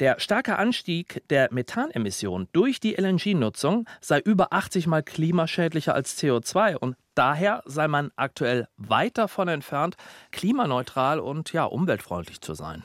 der 0.00 0.20
starke 0.20 0.58
Anstieg 0.58 1.22
der 1.28 1.48
Methanemissionen 1.52 2.48
durch 2.52 2.80
die 2.80 2.94
LNG-Nutzung 2.94 3.86
sei 4.00 4.20
über 4.20 4.52
80 4.52 4.86
mal 4.86 5.02
klimaschädlicher 5.02 5.94
als 5.94 6.18
CO2 6.18 6.76
und 6.76 6.96
daher 7.14 7.62
sei 7.66 7.88
man 7.88 8.10
aktuell 8.16 8.68
weit 8.76 9.18
davon 9.18 9.48
entfernt, 9.48 9.96
klimaneutral 10.30 11.20
und 11.20 11.52
ja, 11.52 11.64
umweltfreundlich 11.64 12.40
zu 12.40 12.54
sein. 12.54 12.84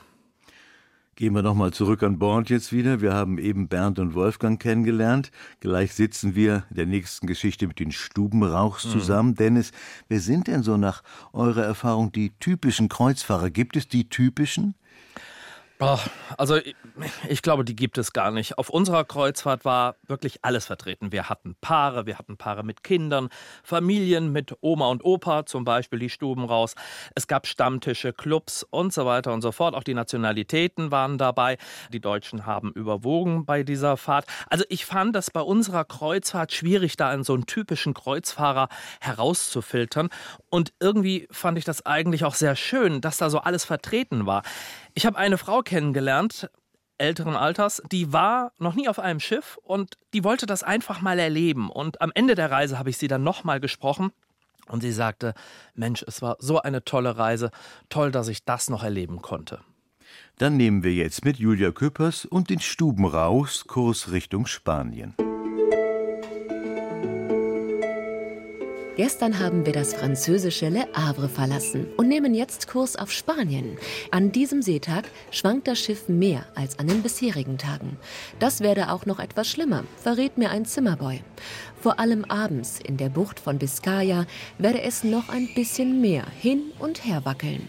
Gehen 1.18 1.34
wir 1.34 1.42
nochmal 1.42 1.72
zurück 1.72 2.04
an 2.04 2.20
Bord 2.20 2.48
jetzt 2.48 2.72
wieder. 2.72 3.00
Wir 3.00 3.12
haben 3.12 3.38
eben 3.38 3.66
Bernd 3.66 3.98
und 3.98 4.14
Wolfgang 4.14 4.62
kennengelernt. 4.62 5.32
Gleich 5.58 5.92
sitzen 5.92 6.36
wir 6.36 6.62
in 6.70 6.76
der 6.76 6.86
nächsten 6.86 7.26
Geschichte 7.26 7.66
mit 7.66 7.80
den 7.80 7.90
Stubenrauchs 7.90 8.84
mhm. 8.84 8.90
zusammen. 8.90 9.34
Dennis, 9.34 9.72
wer 10.06 10.20
sind 10.20 10.46
denn 10.46 10.62
so 10.62 10.76
nach 10.76 11.02
eurer 11.32 11.64
Erfahrung 11.64 12.12
die 12.12 12.30
typischen 12.38 12.88
Kreuzfahrer? 12.88 13.50
Gibt 13.50 13.76
es 13.76 13.88
die 13.88 14.08
typischen? 14.08 14.76
Oh, 15.80 15.98
also 16.36 16.56
ich, 16.56 16.74
ich, 17.28 17.40
glaube, 17.40 17.64
die 17.64 17.76
gibt 17.76 17.98
es 17.98 18.12
gar 18.12 18.32
nicht. 18.32 18.58
Auf 18.58 18.68
unserer 18.68 19.04
Kreuzfahrt 19.04 19.64
war 19.64 19.94
wirklich 20.08 20.40
alles 20.42 20.66
vertreten. 20.66 21.12
Wir 21.12 21.28
hatten 21.28 21.54
Paare, 21.60 22.04
wir 22.04 22.18
hatten 22.18 22.36
Paare 22.36 22.64
mit 22.64 22.82
Kindern, 22.82 23.28
Familien 23.62 24.32
mit 24.32 24.56
Oma 24.60 24.88
und 24.88 25.04
Opa, 25.04 25.46
zum 25.46 25.64
Beispiel 25.64 26.00
die 26.00 26.10
Stuben 26.10 26.44
raus. 26.44 26.74
Es 27.14 27.28
gab 27.28 27.46
Stammtische, 27.46 28.12
Clubs 28.12 28.64
und 28.68 28.92
so 28.92 29.06
weiter 29.06 29.32
und 29.32 29.40
so 29.40 29.52
fort. 29.52 29.76
Auch 29.76 29.84
die 29.84 29.94
Nationalitäten 29.94 30.90
waren 30.90 31.16
dabei. 31.16 31.58
Die 31.92 32.00
Deutschen 32.00 32.44
haben 32.44 32.72
überwogen 32.72 33.46
bei 33.46 33.62
dieser 33.62 33.96
Fahrt. 33.96 34.26
Also 34.50 34.64
ich 34.70 34.84
fand 34.84 35.14
das 35.14 35.30
bei 35.30 35.42
unserer 35.42 35.84
Kreuzfahrt 35.84 36.52
schwierig, 36.52 36.96
da 36.96 37.08
einen 37.08 37.22
so 37.22 37.34
einen 37.34 37.46
typischen 37.46 37.94
Kreuzfahrer 37.94 38.68
herauszufiltern. 39.00 40.08
Und 40.50 40.72
irgendwie 40.80 41.28
fand 41.30 41.56
ich 41.56 41.64
das 41.64 41.86
eigentlich 41.86 42.24
auch 42.24 42.34
sehr 42.34 42.56
schön, 42.56 43.00
dass 43.00 43.18
da 43.18 43.30
so 43.30 43.38
alles 43.38 43.64
vertreten 43.64 44.26
war. 44.26 44.42
Ich 44.98 45.06
habe 45.06 45.16
eine 45.16 45.38
Frau 45.38 45.62
kennengelernt, 45.62 46.50
älteren 46.98 47.36
Alters, 47.36 47.80
die 47.92 48.12
war 48.12 48.50
noch 48.58 48.74
nie 48.74 48.88
auf 48.88 48.98
einem 48.98 49.20
Schiff 49.20 49.56
und 49.62 49.96
die 50.12 50.24
wollte 50.24 50.44
das 50.44 50.64
einfach 50.64 51.00
mal 51.02 51.20
erleben. 51.20 51.70
Und 51.70 52.00
am 52.00 52.10
Ende 52.16 52.34
der 52.34 52.50
Reise 52.50 52.80
habe 52.80 52.90
ich 52.90 52.98
sie 52.98 53.06
dann 53.06 53.22
nochmal 53.22 53.60
gesprochen 53.60 54.10
und 54.66 54.80
sie 54.80 54.90
sagte, 54.90 55.34
Mensch, 55.76 56.04
es 56.08 56.20
war 56.20 56.34
so 56.40 56.60
eine 56.60 56.82
tolle 56.82 57.16
Reise, 57.16 57.52
toll, 57.88 58.10
dass 58.10 58.26
ich 58.26 58.44
das 58.44 58.70
noch 58.70 58.82
erleben 58.82 59.22
konnte. 59.22 59.60
Dann 60.38 60.56
nehmen 60.56 60.82
wir 60.82 60.94
jetzt 60.94 61.24
mit 61.24 61.36
Julia 61.36 61.70
Küppers 61.70 62.24
und 62.24 62.50
den 62.50 62.58
Stuben 62.58 63.04
raus, 63.04 63.66
Kurs 63.68 64.10
Richtung 64.10 64.46
Spanien. 64.46 65.14
Gestern 68.98 69.38
haben 69.38 69.64
wir 69.64 69.72
das 69.72 69.94
französische 69.94 70.70
Le 70.70 70.88
Havre 70.92 71.28
verlassen 71.28 71.86
und 71.96 72.08
nehmen 72.08 72.34
jetzt 72.34 72.66
Kurs 72.66 72.96
auf 72.96 73.12
Spanien. 73.12 73.78
An 74.10 74.32
diesem 74.32 74.60
Seetag 74.60 75.04
schwankt 75.30 75.68
das 75.68 75.78
Schiff 75.78 76.08
mehr 76.08 76.46
als 76.56 76.80
an 76.80 76.88
den 76.88 77.00
bisherigen 77.00 77.58
Tagen. 77.58 77.96
Das 78.40 78.60
werde 78.60 78.90
auch 78.90 79.06
noch 79.06 79.20
etwas 79.20 79.46
schlimmer, 79.46 79.84
verrät 80.02 80.36
mir 80.36 80.50
ein 80.50 80.64
Zimmerboy. 80.64 81.22
Vor 81.80 82.00
allem 82.00 82.24
abends 82.24 82.80
in 82.84 82.96
der 82.96 83.08
Bucht 83.08 83.38
von 83.38 83.58
Biscaya 83.58 84.26
werde 84.58 84.82
es 84.82 85.04
noch 85.04 85.28
ein 85.28 85.48
bisschen 85.54 86.00
mehr 86.00 86.24
hin 86.40 86.62
und 86.80 87.04
her 87.04 87.24
wackeln. 87.24 87.68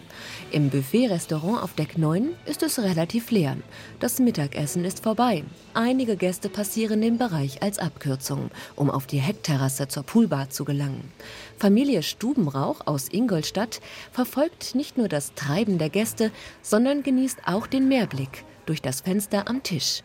Im 0.50 0.68
Buffet-Restaurant 0.68 1.62
auf 1.62 1.74
Deck 1.74 1.96
9 1.96 2.30
ist 2.44 2.64
es 2.64 2.80
relativ 2.80 3.30
leer. 3.30 3.56
Das 4.00 4.18
Mittagessen 4.18 4.84
ist 4.84 5.04
vorbei. 5.04 5.44
Einige 5.74 6.16
Gäste 6.16 6.48
passieren 6.48 7.02
den 7.02 7.18
Bereich 7.18 7.62
als 7.62 7.78
Abkürzung, 7.78 8.50
um 8.74 8.90
auf 8.90 9.06
die 9.06 9.20
Heckterrasse 9.20 9.86
zur 9.86 10.02
Poolbar 10.02 10.50
zu 10.50 10.64
gelangen. 10.64 11.12
Familie 11.58 12.02
Stubenrauch 12.02 12.86
aus 12.86 13.08
Ingolstadt 13.10 13.80
verfolgt 14.12 14.74
nicht 14.74 14.98
nur 14.98 15.08
das 15.08 15.34
Treiben 15.34 15.78
der 15.78 15.90
Gäste, 15.90 16.30
sondern 16.62 17.02
genießt 17.02 17.40
auch 17.46 17.66
den 17.66 17.88
Meerblick 17.88 18.44
durch 18.66 18.82
das 18.82 19.00
Fenster 19.00 19.48
am 19.48 19.62
Tisch. 19.62 20.02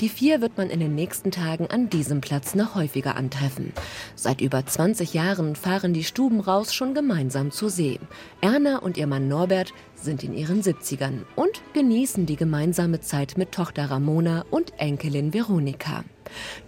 Die 0.00 0.08
vier 0.08 0.40
wird 0.40 0.56
man 0.56 0.70
in 0.70 0.80
den 0.80 0.94
nächsten 0.94 1.30
Tagen 1.30 1.66
an 1.66 1.90
diesem 1.90 2.20
Platz 2.20 2.54
noch 2.54 2.74
häufiger 2.74 3.16
antreffen. 3.16 3.72
Seit 4.14 4.40
über 4.40 4.64
20 4.64 5.14
Jahren 5.14 5.56
fahren 5.56 5.92
die 5.92 6.04
Stuben 6.04 6.40
raus 6.40 6.74
schon 6.74 6.94
gemeinsam 6.94 7.50
zur 7.50 7.70
See. 7.70 7.98
Erna 8.40 8.78
und 8.78 8.96
ihr 8.96 9.06
Mann 9.06 9.28
Norbert 9.28 9.72
sind 10.02 10.24
in 10.24 10.34
ihren 10.34 10.62
70ern 10.62 11.24
und 11.36 11.62
genießen 11.72 12.26
die 12.26 12.36
gemeinsame 12.36 13.00
Zeit 13.00 13.36
mit 13.36 13.52
Tochter 13.52 13.90
Ramona 13.90 14.44
und 14.50 14.72
Enkelin 14.78 15.34
Veronika. 15.34 16.04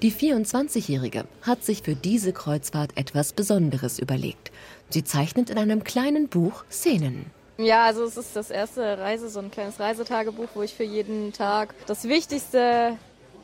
Die 0.02 0.12
24-Jährige 0.12 1.24
hat 1.42 1.64
sich 1.64 1.82
für 1.82 1.94
diese 1.94 2.32
Kreuzfahrt 2.32 2.96
etwas 2.96 3.32
Besonderes 3.32 3.98
überlegt. 3.98 4.50
Sie 4.88 5.04
zeichnet 5.04 5.50
in 5.50 5.58
einem 5.58 5.84
kleinen 5.84 6.28
Buch 6.28 6.64
Szenen. 6.70 7.26
Ja, 7.58 7.84
also 7.84 8.04
es 8.04 8.16
ist 8.16 8.34
das 8.34 8.50
erste 8.50 8.98
Reise, 8.98 9.28
so 9.28 9.38
ein 9.40 9.50
kleines 9.50 9.78
Reisetagebuch, 9.78 10.48
wo 10.54 10.62
ich 10.62 10.72
für 10.72 10.84
jeden 10.84 11.32
Tag 11.32 11.74
das 11.86 12.04
Wichtigste 12.04 12.96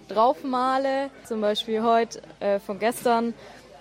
draufmale. 0.08 1.10
Zum 1.26 1.40
Beispiel 1.40 1.82
heute 1.82 2.22
äh, 2.40 2.58
von 2.58 2.78
gestern, 2.78 3.34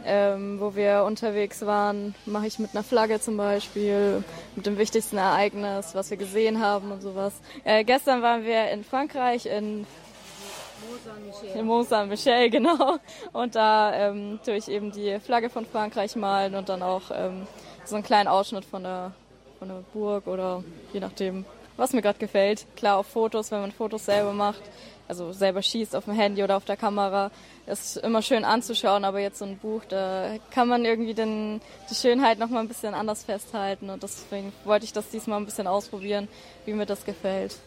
ähm, 0.05 0.59
wo 0.59 0.75
wir 0.75 1.03
unterwegs 1.03 1.65
waren, 1.65 2.15
mache 2.25 2.47
ich 2.47 2.59
mit 2.59 2.71
einer 2.73 2.83
Flagge 2.83 3.19
zum 3.19 3.37
Beispiel, 3.37 4.23
mit 4.55 4.65
dem 4.65 4.77
wichtigsten 4.77 5.17
Ereignis, 5.17 5.95
was 5.95 6.09
wir 6.09 6.17
gesehen 6.17 6.61
haben 6.61 6.91
und 6.91 7.01
sowas. 7.01 7.33
Äh, 7.63 7.83
gestern 7.83 8.21
waren 8.21 8.43
wir 8.43 8.69
in 8.71 8.83
Frankreich, 8.83 9.45
in 9.45 9.85
Mont 11.63 11.89
Saint-Michel, 11.89 12.49
genau. 12.49 12.97
Und 13.33 13.55
da 13.55 13.93
ähm, 13.93 14.39
tue 14.45 14.55
ich 14.55 14.67
eben 14.67 14.91
die 14.91 15.19
Flagge 15.19 15.49
von 15.49 15.65
Frankreich 15.65 16.15
malen 16.15 16.55
und 16.55 16.69
dann 16.69 16.81
auch 16.81 17.03
ähm, 17.11 17.47
so 17.83 17.95
einen 17.95 18.03
kleinen 18.03 18.27
Ausschnitt 18.27 18.65
von 18.65 18.83
der, 18.83 19.11
von 19.59 19.67
der 19.67 19.83
Burg 19.93 20.27
oder 20.27 20.63
je 20.93 20.99
nachdem, 20.99 21.45
was 21.77 21.93
mir 21.93 22.01
gerade 22.01 22.19
gefällt. 22.19 22.65
Klar, 22.75 22.97
auf 22.97 23.07
Fotos, 23.07 23.51
wenn 23.51 23.61
man 23.61 23.71
Fotos 23.71 24.05
selber 24.05 24.33
macht, 24.33 24.61
also 25.07 25.31
selber 25.31 25.61
schießt 25.61 25.95
auf 25.95 26.05
dem 26.05 26.13
Handy 26.13 26.43
oder 26.43 26.57
auf 26.57 26.65
der 26.65 26.77
Kamera, 26.77 27.31
ist 27.67 27.97
immer 27.97 28.21
schön 28.21 28.43
anzuschauen, 28.43 29.05
aber 29.05 29.19
jetzt 29.19 29.39
so 29.39 29.45
ein 29.45 29.57
Buch, 29.57 29.81
da 29.87 30.35
kann 30.51 30.67
man 30.67 30.85
irgendwie 30.85 31.13
den, 31.13 31.61
die 31.89 31.95
Schönheit 31.95 32.39
noch 32.39 32.49
mal 32.49 32.59
ein 32.59 32.67
bisschen 32.67 32.93
anders 32.93 33.23
festhalten 33.23 33.89
und 33.89 34.03
deswegen 34.03 34.51
wollte 34.63 34.85
ich 34.85 34.93
das 34.93 35.09
diesmal 35.09 35.39
ein 35.39 35.45
bisschen 35.45 35.67
ausprobieren, 35.67 36.27
wie 36.65 36.73
mir 36.73 36.85
das 36.85 37.05
gefällt. 37.05 37.57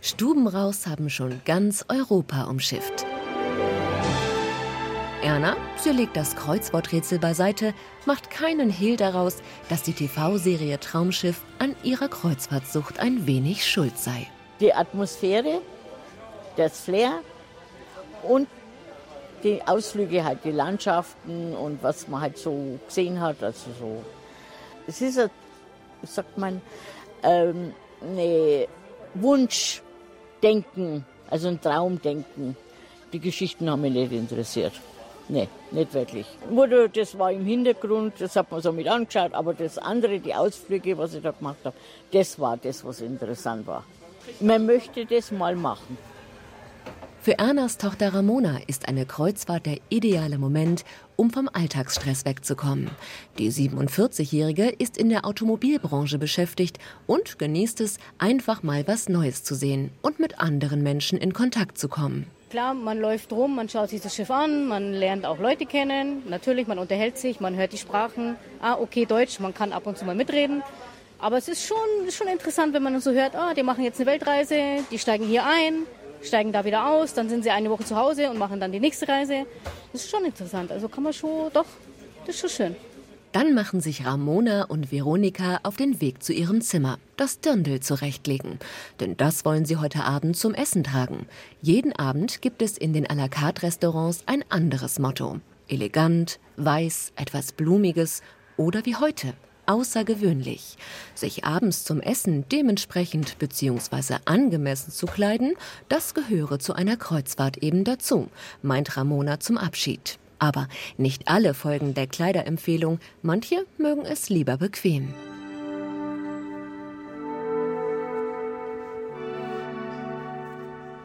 Stuben 0.00 0.46
raus 0.46 0.86
haben 0.86 1.08
schon 1.08 1.40
ganz 1.44 1.84
Europa 1.88 2.44
umschifft. 2.44 3.06
Erna, 5.22 5.56
sie 5.78 5.88
legt 5.88 6.18
das 6.18 6.36
Kreuzworträtsel 6.36 7.18
beiseite, 7.18 7.72
macht 8.04 8.30
keinen 8.30 8.68
Hehl 8.68 8.98
daraus, 8.98 9.38
dass 9.70 9.82
die 9.82 9.94
TV-Serie 9.94 10.78
Traumschiff 10.78 11.40
an 11.58 11.74
ihrer 11.82 12.08
Kreuzfahrtsucht 12.08 13.00
ein 13.00 13.26
wenig 13.26 13.64
schuld 13.66 13.96
sei. 13.96 14.26
Die 14.60 14.74
Atmosphäre, 14.74 15.62
das 16.56 16.80
Flair 16.80 17.20
und 18.22 18.48
die 19.42 19.60
Ausflüge, 19.62 20.24
halt 20.24 20.38
die 20.44 20.52
Landschaften 20.52 21.54
und 21.54 21.82
was 21.82 22.08
man 22.08 22.22
halt 22.22 22.38
so 22.38 22.78
gesehen 22.86 23.20
hat. 23.20 23.42
Also 23.42 23.70
so. 23.78 24.02
Es 24.86 25.00
ist, 25.02 25.18
ein, 25.18 25.30
sagt 26.02 26.38
man, 26.38 26.60
ähm, 27.22 27.74
eine 28.02 28.66
Wunsch, 29.14 29.82
Denken, 30.42 31.04
also 31.30 31.48
ein 31.48 31.60
Traumdenken. 31.60 32.56
Die 33.12 33.20
Geschichten 33.20 33.70
haben 33.70 33.82
mich 33.82 33.92
nicht 33.92 34.12
interessiert. 34.12 34.72
Nee, 35.28 35.48
nicht 35.70 35.94
wirklich. 35.94 36.26
Wurde, 36.50 36.88
das 36.90 37.18
war 37.18 37.32
im 37.32 37.46
Hintergrund, 37.46 38.14
das 38.18 38.36
hat 38.36 38.50
man 38.50 38.60
so 38.60 38.72
mit 38.72 38.86
angeschaut, 38.86 39.32
aber 39.32 39.54
das 39.54 39.78
andere, 39.78 40.20
die 40.20 40.34
Ausflüge, 40.34 40.98
was 40.98 41.14
ich 41.14 41.22
da 41.22 41.30
gemacht 41.30 41.58
habe, 41.64 41.76
das 42.12 42.38
war 42.38 42.58
das, 42.58 42.84
was 42.84 43.00
interessant 43.00 43.66
war. 43.66 43.84
Man 44.40 44.66
möchte 44.66 45.06
das 45.06 45.30
mal 45.30 45.56
machen. 45.56 45.96
Für 47.24 47.38
Ernas 47.38 47.78
Tochter 47.78 48.12
Ramona 48.12 48.58
ist 48.66 48.86
eine 48.86 49.06
Kreuzfahrt 49.06 49.64
der 49.64 49.78
ideale 49.88 50.36
Moment, 50.36 50.84
um 51.16 51.30
vom 51.30 51.48
Alltagsstress 51.50 52.26
wegzukommen. 52.26 52.90
Die 53.38 53.50
47-Jährige 53.50 54.68
ist 54.68 54.98
in 54.98 55.08
der 55.08 55.24
Automobilbranche 55.24 56.18
beschäftigt 56.18 56.78
und 57.06 57.38
genießt 57.38 57.80
es, 57.80 57.96
einfach 58.18 58.62
mal 58.62 58.86
was 58.86 59.08
Neues 59.08 59.42
zu 59.42 59.54
sehen 59.54 59.90
und 60.02 60.20
mit 60.20 60.38
anderen 60.38 60.82
Menschen 60.82 61.16
in 61.16 61.32
Kontakt 61.32 61.78
zu 61.78 61.88
kommen. 61.88 62.26
Klar, 62.50 62.74
man 62.74 63.00
läuft 63.00 63.32
rum, 63.32 63.56
man 63.56 63.70
schaut 63.70 63.88
sich 63.88 64.02
das 64.02 64.14
Schiff 64.14 64.30
an, 64.30 64.68
man 64.68 64.92
lernt 64.92 65.24
auch 65.24 65.38
Leute 65.38 65.64
kennen. 65.64 66.24
Natürlich, 66.28 66.66
man 66.66 66.78
unterhält 66.78 67.16
sich, 67.16 67.40
man 67.40 67.56
hört 67.56 67.72
die 67.72 67.78
Sprachen. 67.78 68.36
Ah, 68.60 68.74
okay, 68.74 69.06
Deutsch, 69.06 69.40
man 69.40 69.54
kann 69.54 69.72
ab 69.72 69.86
und 69.86 69.96
zu 69.96 70.04
mal 70.04 70.14
mitreden. 70.14 70.62
Aber 71.18 71.38
es 71.38 71.48
ist 71.48 71.66
schon, 71.66 71.78
schon 72.10 72.28
interessant, 72.28 72.74
wenn 72.74 72.82
man 72.82 73.00
so 73.00 73.12
hört, 73.12 73.34
ah, 73.34 73.54
die 73.54 73.62
machen 73.62 73.82
jetzt 73.82 73.98
eine 73.98 74.10
Weltreise, 74.10 74.84
die 74.90 74.98
steigen 74.98 75.24
hier 75.24 75.46
ein 75.46 75.86
steigen 76.22 76.52
da 76.52 76.64
wieder 76.64 76.86
aus, 76.86 77.14
dann 77.14 77.28
sind 77.28 77.44
sie 77.44 77.50
eine 77.50 77.70
Woche 77.70 77.84
zu 77.84 77.96
Hause 77.96 78.30
und 78.30 78.38
machen 78.38 78.60
dann 78.60 78.72
die 78.72 78.80
nächste 78.80 79.08
Reise. 79.08 79.46
Das 79.92 80.04
ist 80.04 80.10
schon 80.10 80.24
interessant. 80.24 80.72
Also 80.72 80.88
kann 80.88 81.04
man 81.04 81.12
schon, 81.12 81.50
doch, 81.52 81.66
das 82.26 82.34
ist 82.34 82.40
schon 82.40 82.50
schön. 82.50 82.76
Dann 83.34 83.52
machen 83.52 83.80
sich 83.80 84.06
Ramona 84.06 84.62
und 84.62 84.92
Veronika 84.92 85.58
auf 85.64 85.76
den 85.76 86.00
Weg 86.00 86.22
zu 86.22 86.32
ihrem 86.32 86.60
Zimmer, 86.60 86.98
das 87.16 87.40
Dirndl 87.40 87.80
zurechtlegen. 87.80 88.60
Denn 89.00 89.16
das 89.16 89.44
wollen 89.44 89.64
sie 89.64 89.76
heute 89.76 90.04
Abend 90.04 90.36
zum 90.36 90.54
Essen 90.54 90.84
tragen. 90.84 91.26
Jeden 91.60 91.92
Abend 91.92 92.42
gibt 92.42 92.62
es 92.62 92.78
in 92.78 92.92
den 92.92 93.08
à 93.08 93.16
la 93.16 93.26
carte 93.26 93.64
Restaurants 93.64 94.22
ein 94.26 94.44
anderes 94.50 95.00
Motto. 95.00 95.40
Elegant, 95.66 96.38
weiß, 96.58 97.12
etwas 97.16 97.50
Blumiges 97.50 98.22
oder 98.56 98.86
wie 98.86 98.94
heute, 98.94 99.34
außergewöhnlich. 99.66 100.76
Sich 101.14 101.44
abends 101.44 101.84
zum 101.84 102.00
Essen 102.00 102.44
dementsprechend 102.50 103.38
bzw. 103.38 104.16
angemessen 104.24 104.92
zu 104.92 105.06
kleiden, 105.06 105.54
das 105.88 106.14
gehöre 106.14 106.58
zu 106.58 106.74
einer 106.74 106.96
Kreuzfahrt 106.96 107.58
eben 107.58 107.84
dazu, 107.84 108.28
meint 108.62 108.96
Ramona 108.96 109.40
zum 109.40 109.58
Abschied. 109.58 110.18
Aber 110.38 110.68
nicht 110.96 111.28
alle 111.28 111.54
folgen 111.54 111.94
der 111.94 112.06
Kleiderempfehlung, 112.06 112.98
manche 113.22 113.66
mögen 113.78 114.04
es 114.04 114.28
lieber 114.28 114.56
bequem. 114.56 115.14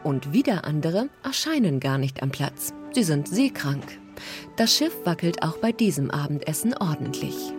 Und 0.04 0.34
wieder 0.34 0.66
andere 0.66 1.10
erscheinen 1.24 1.80
gar 1.80 1.98
nicht 1.98 2.24
am 2.24 2.32
Platz. 2.32 2.74
Sie 2.94 3.04
sind 3.04 3.28
seekrank. 3.28 4.00
Das 4.56 4.76
Schiff 4.76 4.94
wackelt 5.06 5.44
auch 5.44 5.58
bei 5.58 5.72
diesem 5.72 6.10
Abendessen 6.10 6.74
ordentlich. 6.76 7.54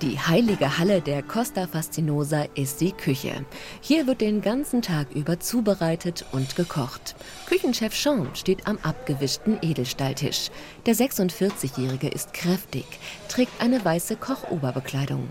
Die 0.00 0.18
heilige 0.18 0.78
Halle 0.78 1.02
der 1.02 1.22
Costa 1.22 1.66
Fascinosa 1.66 2.46
ist 2.54 2.80
die 2.80 2.92
Küche. 2.92 3.44
Hier 3.82 4.06
wird 4.06 4.22
den 4.22 4.40
ganzen 4.40 4.80
Tag 4.80 5.12
über 5.14 5.38
zubereitet 5.38 6.24
und 6.32 6.56
gekocht. 6.56 7.14
Küchenchef 7.44 7.94
Sean 7.94 8.30
steht 8.32 8.66
am 8.66 8.78
abgewischten 8.82 9.58
Edelstahltisch. 9.60 10.48
Der 10.86 10.94
46-Jährige 10.94 12.08
ist 12.08 12.32
kräftig, 12.32 12.86
trägt 13.28 13.52
eine 13.60 13.84
weiße 13.84 14.16
Kochoberbekleidung. 14.16 15.28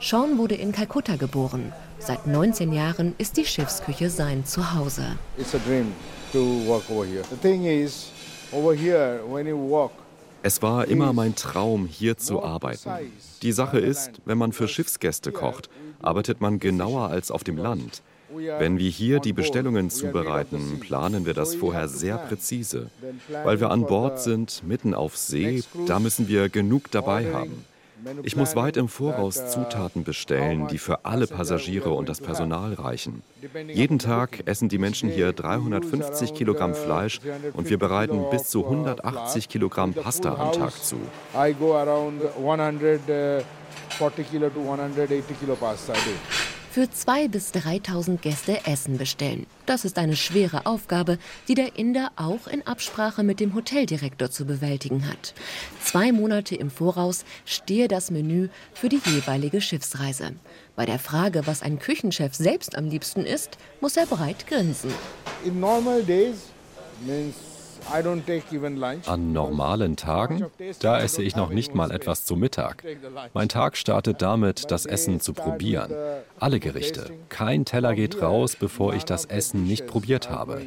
Sean 0.00 0.38
wurde 0.38 0.54
in 0.54 0.72
Kalkutta 0.72 1.16
geboren. 1.16 1.70
Seit 1.98 2.26
19 2.26 2.72
Jahren 2.72 3.14
ist 3.18 3.36
die 3.36 3.44
Schiffsküche 3.44 4.08
sein 4.08 4.46
Zuhause. 4.46 5.18
It's 5.36 5.54
a 5.54 5.58
dream 5.58 5.92
to 6.32 6.66
work 6.66 6.88
over 6.88 7.04
here. 7.04 7.24
The 7.28 7.36
thing 7.36 7.66
is, 7.66 8.10
over 8.52 8.74
here, 8.74 9.20
when 9.28 9.46
you 9.46 9.58
walk, 9.58 9.92
es 10.46 10.62
war 10.62 10.86
immer 10.86 11.12
mein 11.12 11.34
Traum, 11.34 11.86
hier 11.86 12.18
zu 12.18 12.40
arbeiten. 12.40 12.88
Die 13.42 13.50
Sache 13.50 13.80
ist, 13.80 14.12
wenn 14.26 14.38
man 14.38 14.52
für 14.52 14.68
Schiffsgäste 14.68 15.32
kocht, 15.32 15.68
arbeitet 16.00 16.40
man 16.40 16.60
genauer 16.60 17.08
als 17.08 17.32
auf 17.32 17.42
dem 17.42 17.56
Land. 17.56 18.00
Wenn 18.32 18.78
wir 18.78 18.88
hier 18.88 19.18
die 19.18 19.32
Bestellungen 19.32 19.90
zubereiten, 19.90 20.78
planen 20.78 21.26
wir 21.26 21.34
das 21.34 21.56
vorher 21.56 21.88
sehr 21.88 22.18
präzise. 22.18 22.90
Weil 23.42 23.58
wir 23.58 23.70
an 23.70 23.86
Bord 23.86 24.20
sind, 24.20 24.62
mitten 24.64 24.94
auf 24.94 25.16
See, 25.16 25.64
da 25.88 25.98
müssen 25.98 26.28
wir 26.28 26.48
genug 26.48 26.92
dabei 26.92 27.32
haben. 27.32 27.64
Ich 28.22 28.36
muss 28.36 28.56
weit 28.56 28.76
im 28.76 28.88
Voraus 28.88 29.50
Zutaten 29.50 30.04
bestellen, 30.04 30.68
die 30.68 30.78
für 30.78 31.04
alle 31.04 31.26
Passagiere 31.26 31.90
und 31.90 32.08
das 32.08 32.20
Personal 32.20 32.74
reichen. 32.74 33.22
Jeden 33.68 33.98
Tag 33.98 34.42
essen 34.46 34.68
die 34.68 34.78
Menschen 34.78 35.08
hier 35.08 35.32
350 35.32 36.34
Kilogramm 36.34 36.74
Fleisch 36.74 37.20
und 37.54 37.70
wir 37.70 37.78
bereiten 37.78 38.24
bis 38.30 38.48
zu 38.48 38.64
180 38.64 39.48
Kilogramm 39.48 39.94
Pasta 39.94 40.34
am 40.34 40.52
Tag 40.52 40.72
zu. 40.82 40.96
I 41.34 41.54
go 41.54 41.74
around 41.76 42.22
140 42.36 43.44
kilo 44.30 44.50
to 44.50 44.60
180 44.60 45.38
kilo 45.40 45.56
pasta 45.56 45.92
day 45.92 46.35
für 46.76 46.82
2.000 46.82 47.28
bis 47.28 47.52
3.000 47.52 48.18
Gäste 48.18 48.66
Essen 48.66 48.98
bestellen. 48.98 49.46
Das 49.64 49.86
ist 49.86 49.96
eine 49.96 50.14
schwere 50.14 50.66
Aufgabe, 50.66 51.16
die 51.48 51.54
der 51.54 51.78
Inder 51.78 52.10
auch 52.16 52.46
in 52.48 52.66
Absprache 52.66 53.22
mit 53.22 53.40
dem 53.40 53.54
Hoteldirektor 53.54 54.30
zu 54.30 54.44
bewältigen 54.44 55.08
hat. 55.08 55.32
Zwei 55.82 56.12
Monate 56.12 56.54
im 56.54 56.70
Voraus 56.70 57.24
stehe 57.46 57.88
das 57.88 58.10
Menü 58.10 58.50
für 58.74 58.90
die 58.90 59.00
jeweilige 59.06 59.62
Schiffsreise. 59.62 60.32
Bei 60.74 60.84
der 60.84 60.98
Frage, 60.98 61.46
was 61.46 61.62
ein 61.62 61.78
Küchenchef 61.78 62.34
selbst 62.34 62.76
am 62.76 62.90
liebsten 62.90 63.24
isst, 63.24 63.56
muss 63.80 63.96
er 63.96 64.04
breit 64.04 64.46
grinsen. 64.46 64.92
In 65.46 65.58
normal 65.58 66.02
days 66.02 66.50
means 67.06 67.55
An 69.06 69.32
normalen 69.32 69.96
Tagen, 69.96 70.46
da 70.80 71.00
esse 71.00 71.22
ich 71.22 71.36
noch 71.36 71.50
nicht 71.50 71.74
mal 71.74 71.90
etwas 71.90 72.24
zu 72.24 72.36
Mittag. 72.36 72.84
Mein 73.32 73.48
Tag 73.48 73.76
startet 73.76 74.22
damit, 74.22 74.70
das 74.70 74.86
Essen 74.86 75.20
zu 75.20 75.32
probieren. 75.32 75.92
Alle 76.38 76.60
Gerichte. 76.60 77.10
Kein 77.28 77.64
Teller 77.64 77.94
geht 77.94 78.20
raus, 78.20 78.56
bevor 78.56 78.94
ich 78.94 79.04
das 79.04 79.24
Essen 79.24 79.64
nicht 79.64 79.86
probiert 79.86 80.30
habe. 80.30 80.62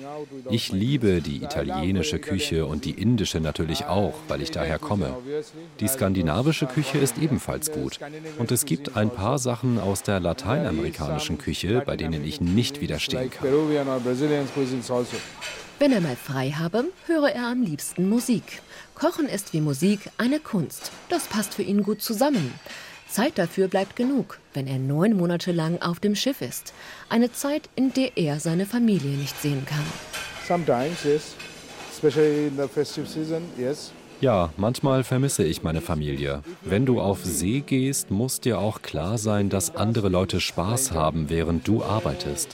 Ich 0.49 0.71
liebe 0.71 1.21
die 1.21 1.43
italienische 1.43 2.19
Küche 2.19 2.65
und 2.65 2.85
die 2.85 2.91
indische 2.91 3.39
natürlich 3.39 3.85
auch, 3.85 4.13
weil 4.27 4.41
ich 4.41 4.51
daher 4.51 4.79
komme. 4.79 5.15
Die 5.79 5.87
skandinavische 5.87 6.67
Küche 6.67 6.97
ist 6.97 7.17
ebenfalls 7.17 7.71
gut. 7.71 7.99
Und 8.37 8.51
es 8.51 8.65
gibt 8.65 8.95
ein 8.95 9.09
paar 9.09 9.39
Sachen 9.39 9.79
aus 9.79 10.03
der 10.03 10.19
lateinamerikanischen 10.19 11.37
Küche, 11.37 11.83
bei 11.85 11.97
denen 11.97 12.23
ich 12.23 12.41
nicht 12.41 12.81
widerstehen 12.81 13.29
kann. 13.29 13.47
Wenn 15.79 15.93
er 15.93 16.01
mal 16.01 16.17
frei 16.17 16.51
habe, 16.51 16.91
höre 17.07 17.29
er 17.29 17.47
am 17.47 17.61
liebsten 17.61 18.09
Musik. 18.09 18.61
Kochen 18.95 19.29
ist 19.29 19.53
wie 19.53 19.61
Musik 19.61 20.01
eine 20.17 20.41
Kunst. 20.41 20.91
Das 21.07 21.27
passt 21.27 21.53
für 21.53 21.63
ihn 21.63 21.83
gut 21.83 22.01
zusammen. 22.01 22.53
Zeit 23.07 23.37
dafür 23.37 23.69
bleibt 23.69 23.95
genug, 23.95 24.39
wenn 24.53 24.67
er 24.67 24.77
neun 24.77 25.15
Monate 25.15 25.53
lang 25.53 25.81
auf 25.81 26.01
dem 26.01 26.15
Schiff 26.15 26.41
ist. 26.41 26.73
Eine 27.07 27.31
Zeit, 27.31 27.69
in 27.77 27.93
der 27.93 28.17
er 28.17 28.41
seine 28.41 28.65
Familie 28.65 29.15
nicht 29.15 29.41
sehen 29.41 29.65
kann. 29.65 29.85
Sometimes, 30.45 31.01
yes. 31.05 31.33
Especially 31.89 32.47
in 32.47 32.57
the 32.57 32.67
festive 32.67 33.07
season, 33.07 33.43
yes. 33.57 33.93
Ja, 34.21 34.49
manchmal 34.57 35.05
vermisse 35.05 35.45
ich 35.45 35.63
meine 35.63 35.79
Familie. 35.79 36.41
Wenn 36.63 36.85
du 36.85 36.99
auf 36.99 37.23
See 37.23 37.61
gehst, 37.61 38.11
muss 38.11 38.41
dir 38.41 38.59
auch 38.59 38.81
klar 38.81 39.17
sein, 39.17 39.49
dass 39.49 39.77
andere 39.77 40.09
Leute 40.09 40.41
Spaß 40.41 40.91
haben, 40.91 41.29
während 41.29 41.65
du 41.65 41.83
arbeitest. 41.83 42.53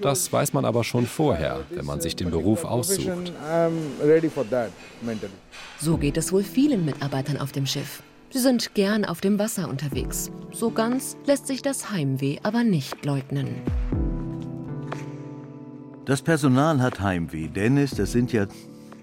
Das 0.00 0.32
weiß 0.32 0.54
man 0.54 0.64
aber 0.64 0.84
schon 0.84 1.06
vorher, 1.06 1.60
wenn 1.70 1.84
man 1.84 2.00
sich 2.00 2.16
den 2.16 2.30
Beruf 2.30 2.64
aussucht. 2.64 3.32
So 5.78 5.98
geht 5.98 6.16
es 6.16 6.32
wohl 6.32 6.44
vielen 6.44 6.86
Mitarbeitern 6.86 7.36
auf 7.36 7.52
dem 7.52 7.66
Schiff. 7.66 8.02
Sie 8.30 8.38
sind 8.38 8.74
gern 8.74 9.04
auf 9.04 9.20
dem 9.20 9.38
Wasser 9.38 9.68
unterwegs. 9.68 10.30
So 10.50 10.70
ganz 10.70 11.18
lässt 11.26 11.46
sich 11.46 11.60
das 11.60 11.90
Heimweh 11.90 12.38
aber 12.42 12.64
nicht 12.64 13.04
leugnen. 13.04 13.60
Das 16.06 16.22
Personal 16.22 16.80
hat 16.80 17.00
Heimweh, 17.00 17.48
Dennis, 17.48 17.90
das 17.90 18.12
sind 18.12 18.32
ja 18.32 18.46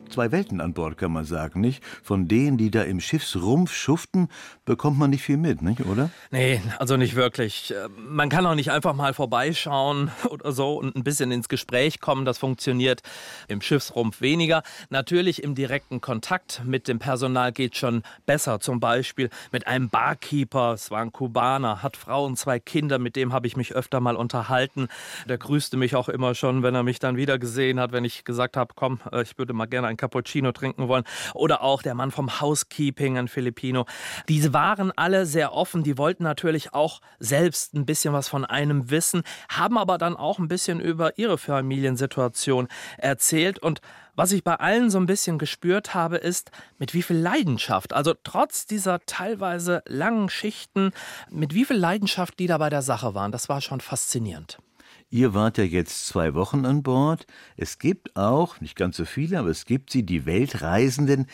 zwei 0.09 0.31
Welten 0.31 0.61
an 0.61 0.73
Bord, 0.73 0.97
kann 0.97 1.11
man 1.11 1.25
sagen, 1.25 1.61
nicht? 1.61 1.83
Von 2.03 2.27
denen, 2.27 2.57
die 2.57 2.71
da 2.71 2.83
im 2.83 2.99
Schiffsrumpf 2.99 3.73
schuften, 3.73 4.29
bekommt 4.65 4.97
man 4.99 5.09
nicht 5.09 5.23
viel 5.23 5.37
mit, 5.37 5.61
nicht, 5.61 5.85
oder? 5.85 6.09
Nee, 6.31 6.61
also 6.77 6.97
nicht 6.97 7.15
wirklich. 7.15 7.73
Man 7.97 8.29
kann 8.29 8.45
auch 8.45 8.55
nicht 8.55 8.71
einfach 8.71 8.93
mal 8.93 9.13
vorbeischauen 9.13 10.11
oder 10.29 10.51
so 10.51 10.77
und 10.79 10.95
ein 10.95 11.03
bisschen 11.03 11.31
ins 11.31 11.49
Gespräch 11.49 11.99
kommen. 11.99 12.25
Das 12.25 12.37
funktioniert 12.37 13.01
im 13.47 13.61
Schiffsrumpf 13.61 14.21
weniger. 14.21 14.63
Natürlich 14.89 15.43
im 15.43 15.55
direkten 15.55 16.01
Kontakt 16.01 16.61
mit 16.65 16.87
dem 16.87 16.99
Personal 16.99 17.51
geht 17.51 17.77
schon 17.77 18.03
besser. 18.25 18.59
Zum 18.59 18.79
Beispiel 18.79 19.29
mit 19.51 19.67
einem 19.67 19.89
Barkeeper, 19.89 20.73
es 20.73 20.91
war 20.91 21.01
ein 21.01 21.11
Kubaner, 21.11 21.83
hat 21.83 21.97
Frau 21.97 22.25
und 22.25 22.37
zwei 22.37 22.59
Kinder, 22.59 22.99
mit 22.99 23.15
dem 23.15 23.33
habe 23.33 23.47
ich 23.47 23.57
mich 23.57 23.73
öfter 23.73 23.99
mal 23.99 24.15
unterhalten. 24.15 24.87
Der 25.27 25.37
grüßte 25.37 25.77
mich 25.77 25.95
auch 25.95 26.09
immer 26.09 26.35
schon, 26.35 26.63
wenn 26.63 26.75
er 26.75 26.83
mich 26.83 26.99
dann 26.99 27.17
wieder 27.17 27.39
gesehen 27.39 27.79
hat, 27.79 27.91
wenn 27.91 28.05
ich 28.05 28.23
gesagt 28.23 28.57
habe, 28.57 28.73
komm, 28.75 28.99
äh, 29.11 29.21
ich 29.21 29.37
würde 29.37 29.53
mal 29.53 29.65
gerne 29.65 29.87
ein 29.87 29.97
Cappuccino 29.99 30.51
trinken 30.51 30.87
wollen. 30.87 31.03
Oder 31.33 31.61
auch 31.61 31.81
der 31.83 31.93
Mann 31.93 32.11
vom 32.11 32.41
Housekeeping, 32.41 33.17
ein 33.17 33.27
Filipino. 33.27 33.85
Diese 34.27 34.53
waren 34.53 34.91
alle 34.95 35.25
sehr 35.25 35.53
offen. 35.53 35.83
Die 35.83 35.97
wollten 35.97 36.23
natürlich 36.23 36.73
auch 36.73 37.01
selbst 37.19 37.73
ein 37.73 37.85
bisschen 37.85 38.13
was 38.13 38.27
von 38.27 38.45
einem 38.45 38.89
wissen, 38.89 39.23
haben 39.49 39.77
aber 39.77 39.97
dann 39.97 40.15
auch 40.15 40.39
ein 40.39 40.47
bisschen 40.47 40.79
über 40.79 41.17
ihre 41.17 41.37
Familiensituation 41.37 42.67
erzählt 42.97 43.59
und 43.59 43.81
was 44.15 44.33
ich 44.33 44.43
bei 44.43 44.55
allen 44.55 44.89
so 44.89 44.99
ein 44.99 45.05
bisschen 45.05 45.37
gespürt 45.37 45.93
habe, 45.93 46.17
ist, 46.17 46.51
mit 46.77 46.93
wie 46.93 47.03
viel 47.03 47.15
Leidenschaft, 47.15 47.93
also 47.93 48.13
trotz 48.21 48.65
dieser 48.65 48.99
teilweise 49.05 49.81
langen 49.87 50.27
Schichten, 50.27 50.91
mit 51.29 51.53
wie 51.53 51.63
viel 51.63 51.77
Leidenschaft 51.77 52.37
die 52.37 52.47
da 52.47 52.57
bei 52.57 52.69
der 52.69 52.81
Sache 52.81 53.13
waren. 53.13 53.31
Das 53.31 53.47
war 53.47 53.61
schon 53.61 53.79
faszinierend. 53.79 54.57
Ihr 55.11 55.33
wart 55.33 55.57
ja 55.57 55.63
jetzt 55.63 56.05
zwei 56.05 56.35
Wochen 56.35 56.65
an 56.65 56.83
Bord. 56.83 57.25
Es 57.57 57.79
gibt 57.79 58.15
auch, 58.15 58.61
nicht 58.61 58.75
ganz 58.75 58.95
so 58.95 59.05
viele, 59.05 59.39
aber 59.39 59.49
es 59.49 59.65
gibt 59.65 59.89
sie, 59.89 60.03
die 60.03 60.27
Weltreisenden, 60.27 61.25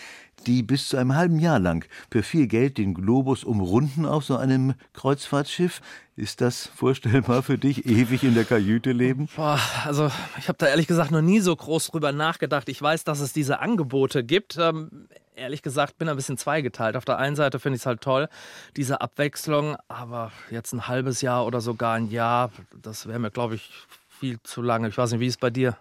die 0.48 0.64
bis 0.64 0.88
zu 0.88 0.98
einem 0.98 1.14
halben 1.14 1.40
Jahr 1.40 1.60
lang 1.60 1.86
für 2.10 2.24
viel 2.24 2.48
Geld 2.48 2.78
den 2.78 2.94
Globus 2.94 3.44
umrunden 3.44 4.06
auf 4.06 4.24
so 4.24 4.38
einem 4.38 4.76
Kreuzfahrtschiff. 4.94 5.82
Ist 6.16 6.40
das 6.40 6.68
vorstellbar 6.68 7.44
für 7.44 7.58
dich, 7.58 7.86
ewig 7.86 8.24
in 8.24 8.34
der 8.34 8.46
Kajüte 8.46 8.94
leben? 8.94 9.28
Boah, 9.36 9.60
also 9.84 10.10
ich 10.38 10.48
habe 10.48 10.58
da 10.58 10.68
ehrlich 10.68 10.88
gesagt 10.88 11.12
noch 11.12 11.22
nie 11.22 11.42
so 11.42 11.54
groß 11.54 11.88
drüber 11.88 12.14
nachgedacht. 12.14 12.70
Ich 12.70 12.82
weiß, 12.82 13.04
dass 13.04 13.20
es 13.20 13.34
diese 13.34 13.60
Angebote 13.60 14.24
gibt. 14.24 14.58
Ähm, 14.58 15.10
ehrlich 15.36 15.62
gesagt 15.62 15.98
bin 15.98 16.10
ein 16.10 16.16
bisschen 16.16 16.38
zweigeteilt. 16.38 16.96
Auf 16.96 17.06
der 17.06 17.18
einen 17.18 17.36
Seite 17.36 17.60
finde 17.60 17.76
ich 17.78 17.82
es 17.82 17.86
halt 17.86 18.02
toll, 18.02 18.28
diese 18.76 19.02
Abwechslung, 19.02 19.76
aber 19.88 20.32
jetzt 20.50 20.74
ein 20.74 20.88
halbes 20.88 21.22
Jahr 21.22 21.46
oder 21.46 21.62
sogar 21.62 21.96
ein 21.96 22.10
Jahr, 22.10 22.52
das 22.82 23.08
wäre 23.08 23.20
mir, 23.20 23.32
glaube 23.32 23.56
ich, 23.56 23.72
viel 24.10 24.42
zu 24.44 24.62
lange. 24.62 24.88
Ich 24.88 24.98
weiß 24.98 25.12
nicht, 25.12 25.20
wie 25.20 25.28
ist 25.28 25.36
es 25.36 25.40
bei 25.40 25.50
dir? 25.50 25.78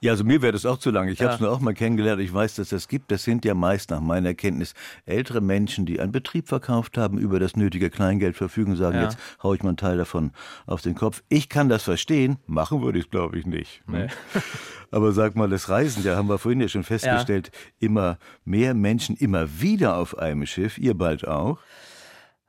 Ja, 0.00 0.12
also 0.12 0.24
mir 0.24 0.42
wäre 0.42 0.52
das 0.52 0.66
auch 0.66 0.78
zu 0.78 0.90
lange. 0.90 1.12
Ich 1.12 1.18
ja. 1.18 1.26
habe 1.26 1.34
es 1.34 1.40
nur 1.40 1.50
auch 1.50 1.60
mal 1.60 1.74
kennengelernt. 1.74 2.20
Ich 2.20 2.32
weiß, 2.32 2.54
dass 2.56 2.70
das 2.70 2.88
gibt. 2.88 3.10
Das 3.10 3.24
sind 3.24 3.44
ja 3.44 3.54
meist 3.54 3.90
nach 3.90 4.00
meiner 4.00 4.34
Kenntnis 4.34 4.74
ältere 5.06 5.40
Menschen, 5.40 5.86
die 5.86 6.00
einen 6.00 6.12
Betrieb 6.12 6.48
verkauft 6.48 6.96
haben, 6.96 7.18
über 7.18 7.38
das 7.38 7.56
nötige 7.56 7.90
Kleingeld 7.90 8.36
verfügen, 8.36 8.76
sagen, 8.76 8.96
ja. 8.96 9.04
jetzt 9.04 9.18
hau 9.42 9.54
ich 9.54 9.62
mal 9.62 9.70
einen 9.70 9.76
Teil 9.76 9.96
davon 9.96 10.32
auf 10.66 10.82
den 10.82 10.94
Kopf. 10.94 11.22
Ich 11.28 11.48
kann 11.48 11.68
das 11.68 11.82
verstehen. 11.82 12.38
Machen 12.46 12.82
würde 12.82 12.98
ich 12.98 13.06
es, 13.06 13.10
glaube 13.10 13.38
ich, 13.38 13.46
nicht. 13.46 13.82
Ne? 13.86 14.08
Nee. 14.34 14.40
Aber 14.90 15.12
sag 15.12 15.36
mal, 15.36 15.48
das 15.48 15.68
Reisen, 15.68 16.02
da 16.02 16.16
haben 16.16 16.28
wir 16.28 16.38
vorhin 16.38 16.60
ja 16.60 16.68
schon 16.68 16.82
festgestellt, 16.82 17.50
ja. 17.52 17.86
immer 17.86 18.18
mehr 18.44 18.74
Menschen, 18.74 19.16
immer 19.16 19.60
wieder 19.60 19.96
auf 19.96 20.18
einem 20.18 20.46
Schiff. 20.46 20.78
Ihr 20.78 20.94
bald 20.94 21.26
auch? 21.26 21.58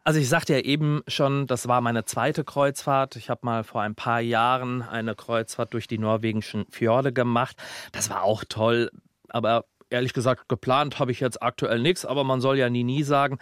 Also 0.03 0.19
ich 0.19 0.29
sagte 0.29 0.53
ja 0.53 0.59
eben 0.59 1.03
schon, 1.07 1.45
das 1.45 1.67
war 1.67 1.79
meine 1.81 2.05
zweite 2.05 2.43
Kreuzfahrt. 2.43 3.15
Ich 3.17 3.29
habe 3.29 3.41
mal 3.43 3.63
vor 3.63 3.81
ein 3.81 3.93
paar 3.93 4.19
Jahren 4.19 4.81
eine 4.81 5.15
Kreuzfahrt 5.15 5.73
durch 5.73 5.87
die 5.87 5.99
norwegischen 5.99 6.65
Fjorde 6.71 7.13
gemacht. 7.13 7.55
Das 7.91 8.09
war 8.09 8.23
auch 8.23 8.43
toll, 8.47 8.89
aber 9.29 9.65
ehrlich 9.91 10.13
gesagt, 10.13 10.49
geplant 10.49 10.97
habe 10.97 11.11
ich 11.11 11.19
jetzt 11.19 11.43
aktuell 11.43 11.79
nichts, 11.79 12.05
aber 12.05 12.23
man 12.23 12.41
soll 12.41 12.57
ja 12.57 12.69
nie, 12.69 12.83
nie 12.83 13.03
sagen. 13.03 13.37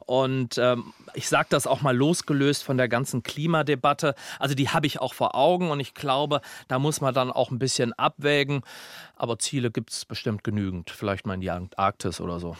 Und 0.00 0.58
ähm, 0.58 0.92
ich 1.14 1.28
sage 1.28 1.46
das 1.50 1.66
auch 1.66 1.80
mal 1.80 1.96
losgelöst 1.96 2.62
von 2.64 2.76
der 2.76 2.88
ganzen 2.88 3.22
Klimadebatte. 3.22 4.14
Also 4.38 4.54
die 4.54 4.68
habe 4.68 4.86
ich 4.86 5.00
auch 5.00 5.14
vor 5.14 5.34
Augen 5.34 5.70
und 5.70 5.80
ich 5.80 5.94
glaube, 5.94 6.40
da 6.68 6.78
muss 6.78 7.00
man 7.00 7.14
dann 7.14 7.30
auch 7.30 7.50
ein 7.50 7.58
bisschen 7.58 7.92
abwägen. 7.94 8.62
Aber 9.16 9.38
Ziele 9.38 9.70
gibt 9.70 9.90
es 9.90 10.04
bestimmt 10.04 10.44
genügend. 10.44 10.90
Vielleicht 10.90 11.26
mal 11.26 11.34
in 11.34 11.40
die 11.40 11.50
Antarktis 11.50 12.20
oder 12.20 12.40
so. 12.40 12.56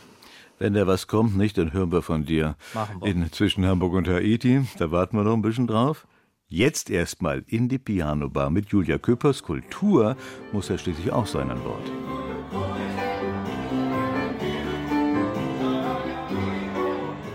Wenn 0.63 0.75
da 0.75 0.87
was 0.87 1.09
kommt, 1.09 1.37
nicht, 1.37 1.59
dann 1.59 1.73
hören 1.73 1.91
wir 1.91 2.03
von 2.03 2.25
dir. 2.25 2.55
Machen 2.73 3.01
wir. 3.01 3.09
In, 3.11 3.33
zwischen 3.33 3.67
Hamburg 3.67 3.95
und 3.95 4.07
Haiti. 4.07 4.65
Da 4.79 4.93
warten 4.93 5.17
wir 5.17 5.25
noch 5.25 5.33
ein 5.33 5.43
bisschen 5.43 5.67
drauf. 5.67 6.07
Jetzt 6.47 6.89
erstmal 6.89 7.43
in 7.49 7.69
die 7.69 7.81
Pianobar 7.81 8.49
mit 8.49 8.69
Julia 8.69 8.97
Köpers. 8.99 9.43
Kultur 9.43 10.17
muss 10.53 10.69
ja 10.69 10.79
schließlich 10.79 11.11
auch 11.11 11.27
sein 11.27 11.51
an 11.51 11.59
Bord. 11.65 11.91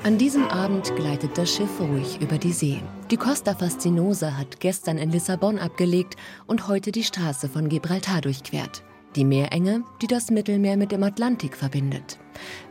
An 0.03 0.17
diesem 0.17 0.45
Abend 0.45 0.95
gleitet 0.95 1.37
das 1.37 1.53
Schiff 1.53 1.81
ruhig 1.81 2.21
über 2.21 2.37
die 2.37 2.53
See. 2.53 2.81
Die 3.11 3.17
Costa 3.17 3.53
Fascinosa 3.53 4.37
hat 4.37 4.61
gestern 4.61 4.97
in 4.97 5.11
Lissabon 5.11 5.59
abgelegt 5.59 6.15
und 6.45 6.69
heute 6.69 6.93
die 6.93 7.03
Straße 7.03 7.49
von 7.49 7.67
Gibraltar 7.67 8.21
durchquert. 8.21 8.83
Die 9.17 9.25
Meerenge, 9.25 9.83
die 9.99 10.05
das 10.05 10.29
Mittelmeer 10.29 10.77
mit 10.77 10.91
dem 10.91 11.01
Atlantik 11.01 11.57
verbindet. 11.57 12.19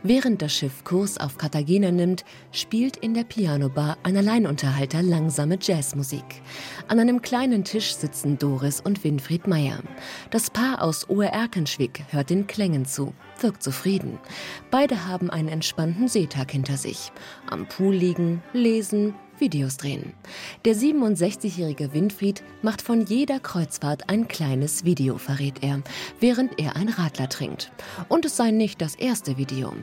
Während 0.01 0.41
das 0.41 0.53
Schiff 0.53 0.85
Kurs 0.85 1.17
auf 1.17 1.37
Cartagena 1.37 1.91
nimmt, 1.91 2.23
spielt 2.53 2.95
in 2.95 3.13
der 3.13 3.25
Pianobar 3.25 3.97
ein 4.03 4.15
Alleinunterhalter 4.15 5.01
langsame 5.01 5.59
Jazzmusik. 5.61 6.23
An 6.87 7.01
einem 7.01 7.21
kleinen 7.21 7.65
Tisch 7.65 7.93
sitzen 7.93 8.37
Doris 8.37 8.79
und 8.79 9.03
Winfried 9.03 9.45
Meyer. 9.45 9.79
Das 10.29 10.49
Paar 10.49 10.81
aus 10.81 11.09
Oer-Erkenschwick 11.09 12.05
hört 12.11 12.29
den 12.29 12.47
Klängen 12.47 12.85
zu, 12.85 13.13
wirkt 13.41 13.61
zufrieden. 13.61 14.17
Beide 14.71 15.05
haben 15.05 15.29
einen 15.29 15.49
entspannten 15.49 16.07
Seetag 16.07 16.51
hinter 16.51 16.77
sich. 16.77 17.11
Am 17.49 17.67
Pool 17.67 17.93
liegen, 17.93 18.41
lesen, 18.53 19.15
Videos 19.39 19.77
drehen. 19.77 20.13
Der 20.65 20.75
67-jährige 20.75 21.93
Winfried 21.93 22.43
macht 22.61 22.81
von 22.81 23.05
jeder 23.05 23.39
Kreuzfahrt 23.39 24.09
ein 24.09 24.27
kleines 24.27 24.85
Video, 24.85 25.17
verrät 25.17 25.63
er, 25.63 25.81
während 26.19 26.59
er 26.59 26.75
ein 26.75 26.89
Radler 26.89 27.29
trinkt. 27.29 27.71
Und 28.09 28.25
es 28.25 28.37
sei 28.37 28.51
nicht 28.51 28.81
das 28.81 28.95
erste 28.95 29.37
Video, 29.37 29.73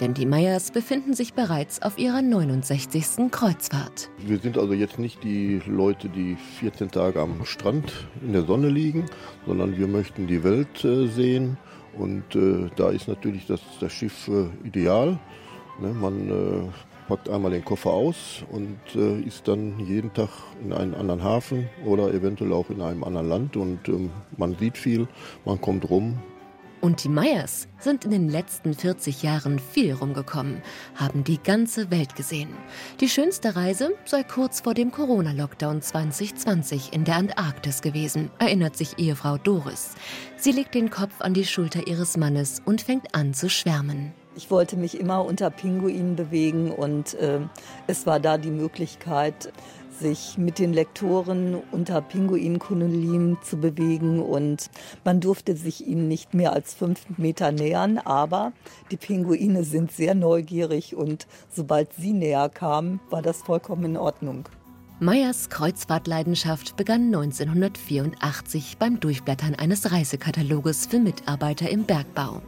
denn 0.00 0.14
die 0.14 0.26
Meyers 0.26 0.70
befinden 0.70 1.14
sich 1.14 1.34
bereits 1.34 1.82
auf 1.82 1.98
ihrer 1.98 2.22
69. 2.22 3.30
Kreuzfahrt. 3.30 4.10
Wir 4.18 4.38
sind 4.38 4.58
also 4.58 4.72
jetzt 4.72 4.98
nicht 4.98 5.22
die 5.24 5.60
Leute, 5.66 6.08
die 6.08 6.36
14 6.60 6.90
Tage 6.90 7.20
am 7.20 7.44
Strand 7.44 7.92
in 8.22 8.32
der 8.32 8.42
Sonne 8.42 8.68
liegen, 8.68 9.06
sondern 9.46 9.76
wir 9.76 9.86
möchten 9.86 10.26
die 10.26 10.42
Welt 10.44 10.84
äh, 10.84 11.06
sehen. 11.06 11.58
Und 11.96 12.34
äh, 12.34 12.70
da 12.76 12.90
ist 12.90 13.08
natürlich 13.08 13.46
das, 13.46 13.60
das 13.80 13.92
Schiff 13.92 14.28
äh, 14.28 14.46
ideal. 14.66 15.18
Ne, 15.80 15.92
man 15.92 16.30
äh, 16.30 16.68
packt 17.08 17.28
einmal 17.28 17.50
den 17.50 17.64
Koffer 17.64 17.90
aus 17.90 18.44
und 18.50 18.78
äh, 18.94 19.20
ist 19.20 19.48
dann 19.48 19.78
jeden 19.80 20.12
Tag 20.12 20.30
in 20.62 20.72
einem 20.72 20.94
anderen 20.94 21.22
Hafen 21.22 21.68
oder 21.84 22.12
eventuell 22.12 22.52
auch 22.52 22.70
in 22.70 22.80
einem 22.80 23.04
anderen 23.04 23.28
Land 23.28 23.56
und 23.56 23.88
ähm, 23.88 24.10
man 24.36 24.56
sieht 24.56 24.78
viel, 24.78 25.08
man 25.44 25.60
kommt 25.60 25.88
rum. 25.88 26.18
Und 26.82 27.04
die 27.04 27.08
Meyers 27.08 27.68
sind 27.78 28.04
in 28.04 28.10
den 28.10 28.28
letzten 28.28 28.74
40 28.74 29.22
Jahren 29.22 29.60
viel 29.60 29.94
rumgekommen, 29.94 30.62
haben 30.96 31.22
die 31.22 31.40
ganze 31.40 31.92
Welt 31.92 32.16
gesehen. 32.16 32.48
Die 33.00 33.08
schönste 33.08 33.54
Reise 33.54 33.94
sei 34.04 34.24
kurz 34.24 34.62
vor 34.62 34.74
dem 34.74 34.90
Corona-Lockdown 34.90 35.80
2020 35.80 36.92
in 36.92 37.04
der 37.04 37.18
Antarktis 37.18 37.82
gewesen, 37.82 38.32
erinnert 38.40 38.76
sich 38.76 38.98
Ehefrau 38.98 39.38
Doris. 39.38 39.94
Sie 40.36 40.50
legt 40.50 40.74
den 40.74 40.90
Kopf 40.90 41.20
an 41.20 41.34
die 41.34 41.46
Schulter 41.46 41.86
ihres 41.86 42.16
Mannes 42.16 42.60
und 42.64 42.82
fängt 42.82 43.14
an 43.14 43.32
zu 43.32 43.48
schwärmen. 43.48 44.12
Ich 44.34 44.50
wollte 44.50 44.76
mich 44.76 44.98
immer 44.98 45.24
unter 45.24 45.50
Pinguinen 45.50 46.16
bewegen 46.16 46.70
und 46.70 47.14
äh, 47.14 47.40
es 47.86 48.06
war 48.06 48.18
da 48.18 48.38
die 48.38 48.50
Möglichkeit, 48.50 49.52
sich 50.00 50.38
mit 50.38 50.58
den 50.58 50.72
Lektoren 50.72 51.62
unter 51.70 52.00
Pinguinkolonien 52.00 53.36
zu 53.42 53.58
bewegen 53.58 54.20
und 54.20 54.70
man 55.04 55.20
durfte 55.20 55.54
sich 55.54 55.86
ihnen 55.86 56.08
nicht 56.08 56.32
mehr 56.32 56.54
als 56.54 56.72
fünf 56.72 57.06
Meter 57.18 57.52
nähern, 57.52 57.98
aber 57.98 58.52
die 58.90 58.96
Pinguine 58.96 59.64
sind 59.64 59.92
sehr 59.92 60.14
neugierig 60.14 60.96
und 60.96 61.26
sobald 61.50 61.92
sie 61.92 62.12
näher 62.12 62.48
kamen, 62.48 63.00
war 63.10 63.22
das 63.22 63.42
vollkommen 63.42 63.84
in 63.84 63.96
Ordnung. 63.96 64.48
Meyers 65.02 65.50
Kreuzfahrtleidenschaft 65.50 66.76
begann 66.76 67.06
1984 67.06 68.76
beim 68.78 69.00
Durchblättern 69.00 69.56
eines 69.56 69.90
Reisekataloges 69.90 70.86
für 70.86 71.00
Mitarbeiter 71.00 71.68
im 71.68 71.82
Bergbau. 71.82 72.40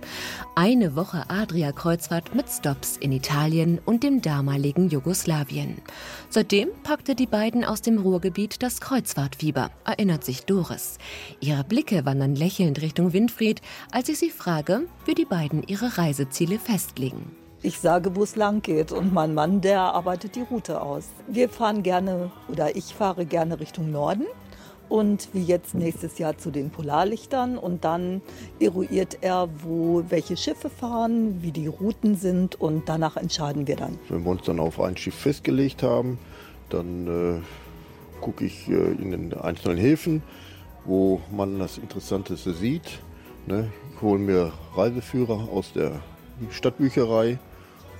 Eine 0.55 0.95
Woche 0.95 1.29
Adria-Kreuzfahrt 1.29 2.33
mit 2.37 2.49
Stops 2.49 2.97
in 2.97 3.11
Italien 3.11 3.81
und 3.85 4.05
dem 4.05 4.23
damaligen 4.23 4.89
Jugoslawien. 4.89 5.79
Seitdem 6.31 6.69
packte 6.85 7.17
die 7.17 7.27
beiden 7.27 7.65
aus 7.65 7.83
dem 7.83 7.99
Ruhrgebiet 7.99 8.63
das 8.63 8.81
Kreuzfahrtfieber, 8.81 9.73
erinnert 9.85 10.23
sich 10.23 10.45
Doris. 10.45 10.99
Ihre 11.41 11.65
Blicke 11.65 12.07
wandern 12.07 12.37
lächelnd 12.37 12.81
Richtung 12.83 13.13
Winfried, 13.13 13.63
als 13.91 14.09
ich 14.09 14.21
sie 14.21 14.31
frage, 14.31 14.83
wie 15.07 15.15
die 15.15 15.25
beiden 15.25 15.65
ihre 15.67 15.99
Reiseziele 15.99 16.61
festlegen. 16.61 17.33
Ich 17.65 17.79
sage, 17.79 18.15
wo 18.15 18.25
es 18.25 18.37
lang 18.37 18.61
geht 18.61 18.93
und 18.93 19.15
mein 19.15 19.33
Mann, 19.33 19.63
der 19.63 19.81
arbeitet 19.81 20.37
die 20.37 20.43
Route 20.43 20.83
aus. 20.83 21.09
Wir 21.27 21.49
fahren 21.49 21.83
gerne 21.83 22.31
oder 22.53 22.77
ich 22.77 22.93
fahre 22.93 23.25
gerne 23.25 23.59
Richtung 23.59 23.91
Norden 23.91 24.27
und 24.91 25.31
wie 25.33 25.43
jetzt 25.43 25.75
nächstes 25.75 26.19
Jahr 26.19 26.37
zu 26.37 26.51
den 26.51 26.69
Polarlichtern 26.69 27.57
und 27.57 27.87
dann 27.87 28.21
eruiert 28.61 29.17
er, 29.23 29.49
wo 29.63 30.05
welche 30.11 30.37
Schiffe 30.37 30.69
fahren, 30.69 31.39
wie 31.41 31.53
die 31.53 31.67
Routen 31.67 32.17
sind 32.17 32.61
und 32.61 32.87
danach 32.87 33.17
entscheiden 33.17 33.67
wir 33.67 33.77
dann. 33.77 33.99
Wenn 34.11 34.25
wir 34.25 34.33
uns 34.33 34.43
dann 34.43 34.61
auf 34.61 34.79
ein 34.79 34.99
Schiff 34.99 35.15
festgelegt 35.15 35.83
haben, 35.83 36.19
dann 36.69 37.07
äh, 37.39 38.21
gucke 38.21 38.45
ich 38.45 38.69
äh, 38.69 38.75
in 38.75 39.11
den 39.11 39.33
einzelnen 39.33 39.79
Häfen, 39.79 40.23
wo 40.85 41.23
man 41.35 41.59
das 41.61 41.79
Interessanteste 41.79 42.53
sieht. 42.53 43.01
Ne? 43.47 43.73
Ich 43.95 44.03
hole 44.03 44.19
mir 44.19 44.53
Reiseführer 44.77 45.49
aus 45.51 45.73
der 45.73 46.03
Stadtbücherei 46.51 47.39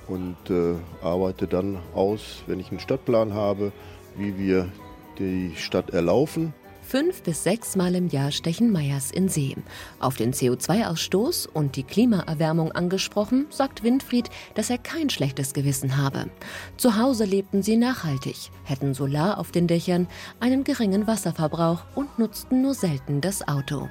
und 0.07 0.37
äh, 0.49 0.75
arbeite 1.03 1.47
dann 1.47 1.79
aus, 1.93 2.43
wenn 2.47 2.59
ich 2.59 2.69
einen 2.71 2.79
Stadtplan 2.79 3.33
habe, 3.33 3.71
wie 4.17 4.37
wir 4.37 4.71
die 5.17 5.53
Stadt 5.55 5.91
erlaufen. 5.91 6.53
Fünf 6.87 7.23
bis 7.23 7.43
sechs 7.43 7.75
Mal 7.75 7.95
im 7.95 8.09
Jahr 8.09 8.31
stechen 8.31 8.71
Meyers 8.71 9.09
in 9.09 9.27
See. 9.27 9.55
Auf 9.99 10.17
den 10.17 10.33
CO2-Ausstoß 10.33 11.47
und 11.47 11.77
die 11.77 11.83
Klimaerwärmung 11.83 12.71
angesprochen, 12.73 13.47
sagt 13.49 13.83
Winfried, 13.83 14.29
dass 14.53 14.69
er 14.69 14.77
kein 14.77 15.09
schlechtes 15.09 15.53
Gewissen 15.53 15.97
habe. 15.97 16.29
Zu 16.77 16.95
Hause 16.95 17.25
lebten 17.25 17.63
sie 17.63 17.75
nachhaltig, 17.75 18.51
hätten 18.63 18.93
Solar 18.93 19.39
auf 19.39 19.51
den 19.51 19.65
Dächern, 19.65 20.07
einen 20.39 20.63
geringen 20.63 21.07
Wasserverbrauch 21.07 21.81
und 21.95 22.19
nutzten 22.19 22.61
nur 22.61 22.75
selten 22.75 23.19
das 23.19 23.47
Auto. 23.47 23.89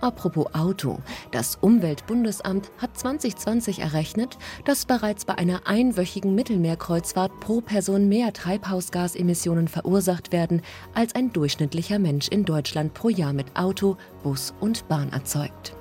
Apropos 0.00 0.46
Auto. 0.54 0.98
Das 1.30 1.56
Umweltbundesamt 1.60 2.70
hat 2.78 2.98
2020 2.98 3.80
errechnet, 3.80 4.38
dass 4.64 4.86
bereits 4.86 5.24
bei 5.24 5.36
einer 5.36 5.66
einwöchigen 5.66 6.34
Mittelmeerkreuzfahrt 6.34 7.40
pro 7.40 7.60
Person 7.60 8.08
mehr 8.08 8.32
Treibhausgasemissionen 8.32 9.68
verursacht 9.68 10.32
werden, 10.32 10.62
als 10.94 11.14
ein 11.14 11.32
durchschnittlicher 11.32 11.98
Mensch 11.98 12.28
in 12.28 12.44
Deutschland 12.44 12.94
pro 12.94 13.08
Jahr 13.08 13.32
mit 13.32 13.56
Auto, 13.56 13.96
Bus 14.22 14.54
und 14.60 14.88
Bahn 14.88 15.12
erzeugt. 15.12 15.74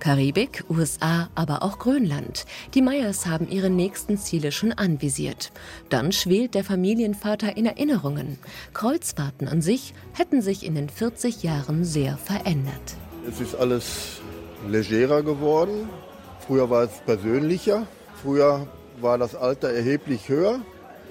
Karibik, 0.00 0.64
USA, 0.70 1.28
aber 1.34 1.62
auch 1.62 1.78
Grönland. 1.78 2.46
Die 2.74 2.82
Meyers 2.82 3.26
haben 3.26 3.48
ihre 3.48 3.68
nächsten 3.68 4.16
Ziele 4.16 4.52
schon 4.52 4.72
anvisiert. 4.72 5.50
Dann 5.88 6.12
schwelt 6.12 6.54
der 6.54 6.64
Familienvater 6.64 7.56
in 7.56 7.66
Erinnerungen. 7.66 8.38
Kreuzfahrten 8.74 9.48
an 9.48 9.60
sich 9.60 9.94
hätten 10.12 10.40
sich 10.40 10.64
in 10.64 10.76
den 10.76 10.88
40 10.88 11.42
Jahren 11.42 11.84
sehr 11.84 12.16
verändert. 12.16 12.96
Es 13.28 13.40
ist 13.40 13.54
alles 13.54 14.20
legerer 14.66 15.22
geworden. 15.22 15.90
Früher 16.46 16.70
war 16.70 16.84
es 16.84 16.92
persönlicher. 17.04 17.86
Früher 18.22 18.66
war 19.02 19.18
das 19.18 19.34
Alter 19.34 19.68
erheblich 19.68 20.30
höher. 20.30 20.60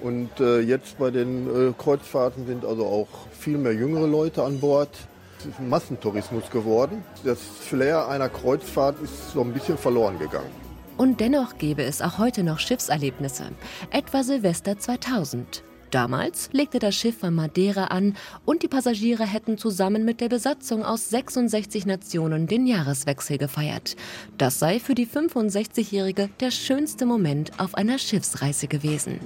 Und 0.02 0.28
äh, 0.40 0.58
jetzt 0.60 0.98
bei 0.98 1.10
den 1.10 1.46
äh, 1.46 1.72
Kreuzfahrten 1.78 2.46
sind 2.46 2.64
also 2.64 2.86
auch 2.86 3.08
viel 3.30 3.56
mehr 3.56 3.72
jüngere 3.72 4.08
Leute 4.08 4.42
an 4.42 4.58
Bord. 4.58 4.90
Es 5.38 5.46
ist 5.46 5.60
ein 5.60 5.68
Massentourismus 5.68 6.50
geworden. 6.50 7.04
Das 7.24 7.38
Flair 7.40 8.08
einer 8.08 8.28
Kreuzfahrt 8.28 9.00
ist 9.00 9.32
so 9.32 9.40
ein 9.42 9.52
bisschen 9.52 9.78
verloren 9.78 10.18
gegangen. 10.18 10.50
Und 10.96 11.20
dennoch 11.20 11.58
gäbe 11.58 11.84
es 11.84 12.02
auch 12.02 12.18
heute 12.18 12.42
noch 12.42 12.58
Schiffserlebnisse. 12.58 13.52
Etwa 13.90 14.24
Silvester 14.24 14.76
2000. 14.76 15.62
Damals 15.90 16.50
legte 16.52 16.78
das 16.78 16.94
Schiff 16.94 17.18
von 17.18 17.34
Madeira 17.34 17.84
an 17.84 18.14
und 18.44 18.62
die 18.62 18.68
Passagiere 18.68 19.26
hätten 19.26 19.56
zusammen 19.56 20.04
mit 20.04 20.20
der 20.20 20.28
Besatzung 20.28 20.84
aus 20.84 21.08
66 21.08 21.86
Nationen 21.86 22.46
den 22.46 22.66
Jahreswechsel 22.66 23.38
gefeiert. 23.38 23.96
Das 24.36 24.58
sei 24.58 24.80
für 24.80 24.94
die 24.94 25.06
65-Jährige 25.06 26.28
der 26.40 26.50
schönste 26.50 27.06
Moment 27.06 27.58
auf 27.58 27.74
einer 27.74 27.98
Schiffsreise 27.98 28.68
gewesen. 28.68 29.18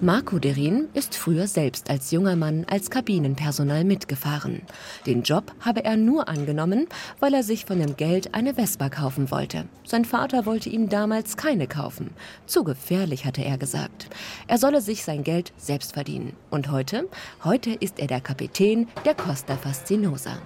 Marco 0.00 0.40
Derin 0.40 0.88
ist 0.92 1.14
früher 1.14 1.46
selbst 1.46 1.88
als 1.88 2.10
junger 2.10 2.34
Mann 2.34 2.66
als 2.68 2.90
Kabinenpersonal 2.90 3.84
mitgefahren. 3.84 4.62
Den 5.06 5.22
Job 5.22 5.52
habe 5.60 5.84
er 5.84 5.96
nur 5.96 6.28
angenommen, 6.28 6.88
weil 7.20 7.32
er 7.32 7.44
sich 7.44 7.64
von 7.64 7.78
dem 7.78 7.96
Geld 7.96 8.34
eine 8.34 8.54
Vespa 8.54 8.88
kaufen 8.88 9.30
wollte. 9.30 9.66
Sein 9.86 10.04
Vater 10.04 10.46
wollte 10.46 10.68
ihm 10.68 10.88
damals 10.88 11.36
keine 11.36 11.68
kaufen. 11.68 12.10
Zu 12.46 12.64
gefährlich, 12.64 13.24
hatte 13.24 13.44
er 13.44 13.56
gesagt. 13.56 14.08
Er 14.48 14.58
solle 14.58 14.80
sich 14.80 15.04
sein 15.04 15.22
Geld 15.22 15.52
selbst 15.56 15.92
verdienen. 15.94 16.34
Und 16.50 16.70
heute? 16.70 17.08
Heute 17.44 17.70
ist 17.70 18.00
er 18.00 18.08
der 18.08 18.20
Kapitän 18.20 18.88
der 19.04 19.14
Costa 19.14 19.56
Fascinosa. 19.56 20.38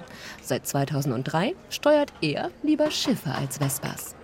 Seit 0.42 0.66
2003 0.66 1.54
steuert 1.70 2.12
er 2.20 2.50
lieber 2.62 2.90
Schiffe 2.90 3.34
als 3.34 3.58
Vespas. 3.58 4.14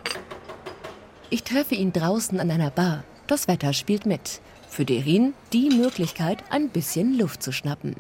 Ich 1.30 1.42
treffe 1.44 1.74
ihn 1.74 1.92
draußen 1.92 2.38
an 2.38 2.50
einer 2.50 2.70
Bar. 2.70 3.04
Das 3.26 3.48
Wetter 3.48 3.72
spielt 3.72 4.04
mit. 4.04 4.42
Für 4.74 4.84
Derin 4.84 5.34
die 5.52 5.70
Möglichkeit, 5.70 6.42
ein 6.50 6.68
bisschen 6.68 7.16
Luft 7.16 7.44
zu 7.44 7.52
schnappen. 7.52 7.94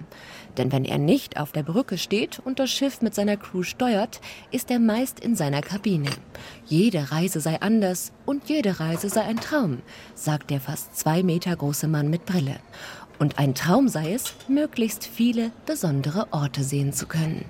Denn 0.58 0.72
wenn 0.72 0.84
er 0.84 0.98
nicht 0.98 1.38
auf 1.38 1.52
der 1.52 1.62
Brücke 1.62 1.98
steht 1.98 2.40
und 2.44 2.58
das 2.58 2.68
Schiff 2.68 3.00
mit 3.00 3.14
seiner 3.14 3.36
Crew 3.36 3.62
steuert, 3.62 4.20
ist 4.50 4.72
er 4.72 4.80
meist 4.80 5.20
in 5.20 5.36
seiner 5.36 5.60
Kabine. 5.60 6.10
Jede 6.66 7.12
Reise 7.12 7.38
sei 7.38 7.60
anders 7.60 8.10
und 8.26 8.48
jede 8.48 8.80
Reise 8.80 9.08
sei 9.08 9.20
ein 9.20 9.36
Traum, 9.36 9.82
sagt 10.16 10.50
der 10.50 10.60
fast 10.60 10.96
zwei 10.96 11.22
Meter 11.22 11.54
große 11.54 11.86
Mann 11.86 12.10
mit 12.10 12.26
Brille. 12.26 12.56
Und 13.20 13.38
ein 13.38 13.54
Traum 13.54 13.86
sei 13.86 14.12
es, 14.12 14.34
möglichst 14.48 15.06
viele 15.06 15.52
besondere 15.66 16.26
Orte 16.32 16.64
sehen 16.64 16.92
zu 16.92 17.06
können. 17.06 17.44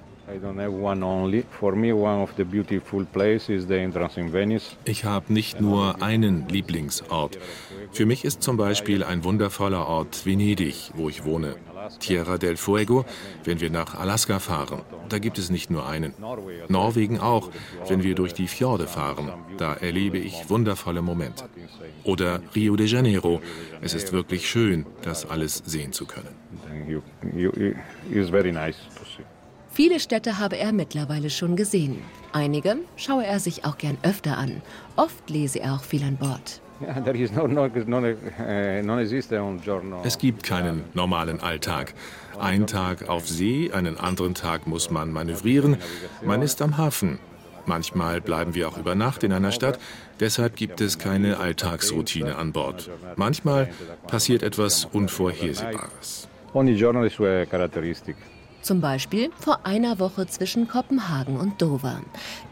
Ich 4.85 5.05
habe 5.05 5.33
nicht 5.33 5.61
nur 5.61 6.03
einen 6.03 6.49
Lieblingsort. 6.49 7.39
Für 7.93 8.07
mich 8.07 8.25
ist 8.25 8.43
zum 8.43 8.57
Beispiel 8.57 9.05
ein 9.05 9.23
wundervoller 9.25 9.87
Ort 9.87 10.25
Venedig, 10.25 10.91
wo 10.95 11.09
ich 11.09 11.25
wohne. 11.25 11.57
Tierra 12.01 12.39
del 12.39 12.57
Fuego, 12.57 13.05
wenn 13.45 13.61
wir 13.61 13.71
nach 13.71 13.95
Alaska 13.95 14.39
fahren. 14.39 14.81
Da 15.11 15.19
gibt 15.19 15.39
es 15.39 15.51
nicht 15.51 15.71
nur 15.71 15.87
einen. 15.87 16.15
Norwegen 16.69 17.21
auch, 17.21 17.51
wenn 17.89 18.03
wir 18.03 18.15
durch 18.15 18.33
die 18.33 18.49
Fjorde 18.49 18.87
fahren. 18.87 19.31
Da 19.59 19.75
erlebe 19.75 20.19
ich 20.19 20.49
wundervolle 20.49 21.03
Momente. 21.03 21.45
Oder 22.05 22.41
Rio 22.55 22.77
de 22.77 22.87
Janeiro. 22.87 23.43
Es 23.83 23.93
ist 23.93 24.13
wirklich 24.13 24.49
schön, 24.49 24.87
das 25.03 25.29
alles 25.29 25.63
sehen 25.67 25.93
zu 25.93 26.07
können. 26.07 26.35
Viele 29.75 29.99
Städte 29.99 30.39
habe 30.39 30.57
er 30.57 30.73
mittlerweile 30.73 31.31
schon 31.31 31.57
gesehen. 31.57 32.01
Einige 32.33 32.77
schaue 32.95 33.27
er 33.27 33.41
sich 33.41 33.65
auch 33.65 33.77
gern 33.77 33.99
öfter 34.05 34.39
an. 34.39 34.63
Oft 34.95 35.29
lese 35.29 35.59
er 35.59 35.75
auch 35.75 35.83
viel 35.83 36.05
an 36.05 36.17
Bord. 36.17 36.61
Es 40.05 40.19
gibt 40.19 40.43
keinen 40.45 40.85
normalen 40.95 41.41
Alltag. 41.41 41.95
Ein 42.39 42.69
Tag 42.69 43.09
auf 43.09 43.29
See, 43.29 43.73
einen 43.73 43.99
anderen 43.99 44.35
Tag 44.35 44.69
muss 44.69 44.91
man 44.91 45.11
manövrieren. 45.11 45.77
Man 46.23 46.43
ist 46.43 46.63
am 46.63 46.77
Hafen. 46.77 47.19
Manchmal 47.67 48.21
bleiben 48.21 48.55
wir 48.55 48.69
auch 48.69 48.79
über 48.79 48.95
Nacht 48.95 49.25
in 49.25 49.33
einer 49.33 49.51
Stadt. 49.51 49.81
Deshalb 50.21 50.55
gibt 50.55 50.81
es 50.81 50.99
keine 51.01 51.39
Alltagsroutine 51.39 52.37
an 52.37 52.53
Bord. 52.53 52.91
Manchmal 53.17 53.71
passiert 54.07 54.45
etwas 54.45 54.85
Unvorhersehbares. 54.85 56.29
Ogni 56.53 56.77
giorno 56.77 57.03
le 57.03 57.11
sue 57.11 57.47
caratteristiche. 57.47 58.34
Zum 58.65 58.81
Beispiel 58.81 59.31
vor 59.39 59.67
einer 59.67 59.99
Woche 59.99 60.27
zwischen 60.27 60.67
Kopenhagen 60.69 61.37
und 61.37 61.61
Dover. 61.61 62.01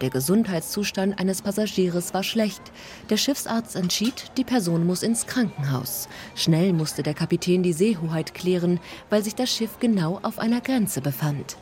Der 0.02 0.10
Gesundheitszustand 0.10 1.18
eines 1.18 1.40
Passagiers 1.40 2.12
war 2.12 2.22
schlecht. 2.22 2.60
Der 3.08 3.16
Schiffsarzt 3.16 3.76
entschied, 3.76 4.30
die 4.36 4.44
Person 4.44 4.86
muss 4.86 5.02
ins 5.02 5.26
Krankenhaus. 5.26 6.10
Schnell 6.34 6.74
musste 6.74 7.02
der 7.02 7.14
Kapitän 7.14 7.62
die 7.62 7.72
Seehoheit 7.72 8.34
klären, 8.34 8.78
weil 9.08 9.24
sich 9.24 9.34
das 9.34 9.50
Schiff 9.50 9.78
genau 9.80 10.20
auf 10.22 10.38
einer 10.38 10.60
Grenze 10.60 11.00
befand. 11.00 11.56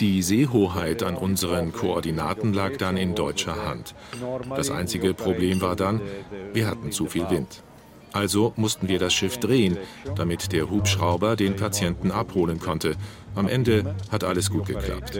Die 0.00 0.22
Seehoheit 0.22 1.02
an 1.04 1.14
unseren 1.14 1.72
Koordinaten 1.72 2.52
lag 2.52 2.76
dann 2.76 2.96
in 2.96 3.14
deutscher 3.14 3.64
Hand. 3.64 3.94
Das 4.56 4.72
einzige 4.72 5.14
Problem 5.14 5.60
war 5.60 5.76
dann, 5.76 6.00
wir 6.52 6.66
hatten 6.66 6.90
zu 6.90 7.06
viel 7.06 7.30
Wind. 7.30 7.62
Also 8.12 8.52
mussten 8.56 8.88
wir 8.88 8.98
das 8.98 9.12
Schiff 9.12 9.38
drehen, 9.38 9.76
damit 10.16 10.52
der 10.52 10.70
Hubschrauber 10.70 11.36
den 11.36 11.56
Patienten 11.56 12.10
abholen 12.10 12.58
konnte. 12.58 12.94
Am 13.34 13.48
Ende 13.48 13.94
hat 14.10 14.24
alles 14.24 14.50
gut 14.50 14.66
geklappt. 14.66 15.18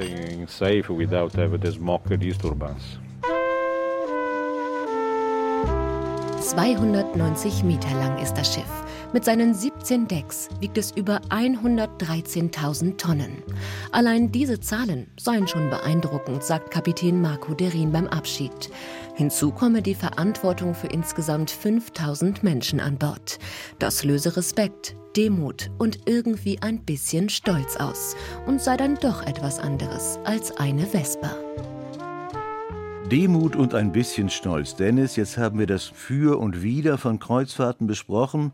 290 6.40 7.62
Meter 7.64 7.90
lang 7.90 8.18
ist 8.22 8.34
das 8.34 8.54
Schiff. 8.54 8.87
Mit 9.14 9.24
seinen 9.24 9.54
17 9.54 10.06
Decks 10.06 10.50
wiegt 10.60 10.76
es 10.76 10.90
über 10.90 11.22
113.000 11.30 12.98
Tonnen. 12.98 13.42
Allein 13.90 14.30
diese 14.30 14.60
Zahlen 14.60 15.06
seien 15.18 15.48
schon 15.48 15.70
beeindruckend, 15.70 16.44
sagt 16.44 16.70
Kapitän 16.70 17.22
Marco 17.22 17.54
Derin 17.54 17.90
beim 17.90 18.06
Abschied. 18.06 18.70
Hinzu 19.14 19.50
komme 19.50 19.80
die 19.80 19.94
Verantwortung 19.94 20.74
für 20.74 20.88
insgesamt 20.88 21.50
5000 21.50 22.42
Menschen 22.42 22.80
an 22.80 22.98
Bord. 22.98 23.38
Das 23.78 24.04
löse 24.04 24.36
Respekt, 24.36 24.94
Demut 25.16 25.70
und 25.78 26.00
irgendwie 26.06 26.60
ein 26.60 26.84
bisschen 26.84 27.30
Stolz 27.30 27.76
aus 27.76 28.14
und 28.46 28.60
sei 28.60 28.76
dann 28.76 28.96
doch 28.96 29.22
etwas 29.26 29.58
anderes 29.58 30.18
als 30.24 30.54
eine 30.58 30.84
Vespa. 30.84 31.34
Demut 33.10 33.56
und 33.56 33.74
ein 33.74 33.90
bisschen 33.90 34.28
Stolz. 34.28 34.76
Dennis, 34.76 35.16
jetzt 35.16 35.38
haben 35.38 35.58
wir 35.58 35.66
das 35.66 35.84
Für 35.84 36.38
und 36.38 36.62
Wider 36.62 36.98
von 36.98 37.18
Kreuzfahrten 37.18 37.86
besprochen. 37.86 38.52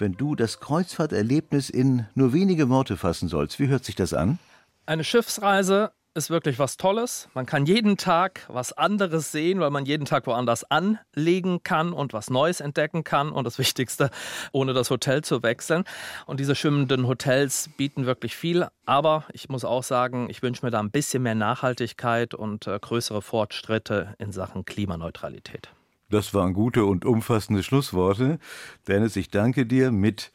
Wenn 0.00 0.14
du 0.16 0.34
das 0.34 0.60
Kreuzfahrterlebnis 0.60 1.68
in 1.68 2.06
nur 2.14 2.32
wenige 2.32 2.70
Worte 2.70 2.96
fassen 2.96 3.28
sollst, 3.28 3.58
wie 3.58 3.68
hört 3.68 3.84
sich 3.84 3.96
das 3.96 4.14
an? 4.14 4.38
Eine 4.86 5.04
Schiffsreise 5.04 5.92
ist 6.14 6.30
wirklich 6.30 6.58
was 6.58 6.78
Tolles. 6.78 7.28
Man 7.34 7.44
kann 7.44 7.66
jeden 7.66 7.98
Tag 7.98 8.46
was 8.48 8.72
anderes 8.72 9.30
sehen, 9.30 9.60
weil 9.60 9.68
man 9.68 9.84
jeden 9.84 10.06
Tag 10.06 10.26
woanders 10.26 10.64
anlegen 10.64 11.62
kann 11.62 11.92
und 11.92 12.14
was 12.14 12.30
Neues 12.30 12.60
entdecken 12.60 13.04
kann. 13.04 13.30
Und 13.30 13.44
das 13.44 13.58
Wichtigste, 13.58 14.10
ohne 14.52 14.72
das 14.72 14.88
Hotel 14.88 15.22
zu 15.22 15.42
wechseln. 15.42 15.84
Und 16.24 16.40
diese 16.40 16.54
schwimmenden 16.54 17.06
Hotels 17.06 17.68
bieten 17.76 18.06
wirklich 18.06 18.34
viel. 18.34 18.68
Aber 18.86 19.24
ich 19.34 19.50
muss 19.50 19.66
auch 19.66 19.84
sagen, 19.84 20.30
ich 20.30 20.42
wünsche 20.42 20.64
mir 20.64 20.70
da 20.70 20.80
ein 20.80 20.90
bisschen 20.90 21.22
mehr 21.22 21.34
Nachhaltigkeit 21.34 22.32
und 22.34 22.66
äh, 22.66 22.78
größere 22.80 23.20
Fortschritte 23.20 24.14
in 24.18 24.32
Sachen 24.32 24.64
Klimaneutralität. 24.64 25.68
Das 26.10 26.34
waren 26.34 26.54
gute 26.54 26.84
und 26.84 27.04
umfassende 27.04 27.62
Schlussworte. 27.62 28.40
Dennis, 28.88 29.14
ich 29.14 29.30
danke 29.30 29.64
dir. 29.64 29.92
Mit 29.92 30.32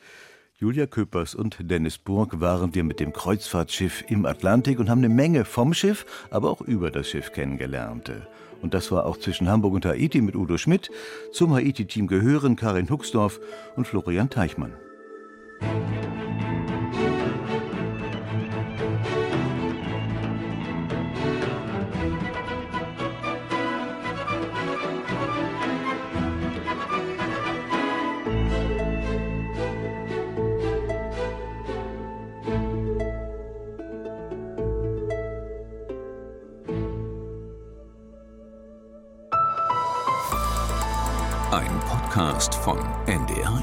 Julia 0.57 0.87
Köpers 0.87 1.35
und 1.35 1.57
Dennis 1.59 1.97
Burg 1.97 2.39
waren 2.39 2.73
wir 2.73 2.85
mit 2.85 3.01
dem 3.01 3.11
Kreuzfahrtschiff 3.11 4.05
im 4.07 4.25
Atlantik 4.25 4.79
und 4.79 4.89
haben 4.89 4.99
eine 4.99 5.09
Menge 5.09 5.43
vom 5.43 5.73
Schiff, 5.73 6.05
aber 6.31 6.49
auch 6.49 6.61
über 6.61 6.91
das 6.91 7.09
Schiff 7.09 7.33
kennengelernt. 7.33 8.09
Und 8.61 8.73
das 8.73 8.89
war 8.89 9.05
auch 9.05 9.17
zwischen 9.17 9.49
Hamburg 9.49 9.73
und 9.73 9.85
Haiti 9.85 10.21
mit 10.21 10.35
Udo 10.35 10.57
Schmidt. 10.57 10.89
Zum 11.33 11.53
Haiti-Team 11.53 12.07
gehören 12.07 12.55
Karin 12.55 12.89
Huxdorf 12.89 13.41
und 13.75 13.85
Florian 13.85 14.29
Teichmann. 14.29 14.73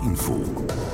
Info. 0.02 0.91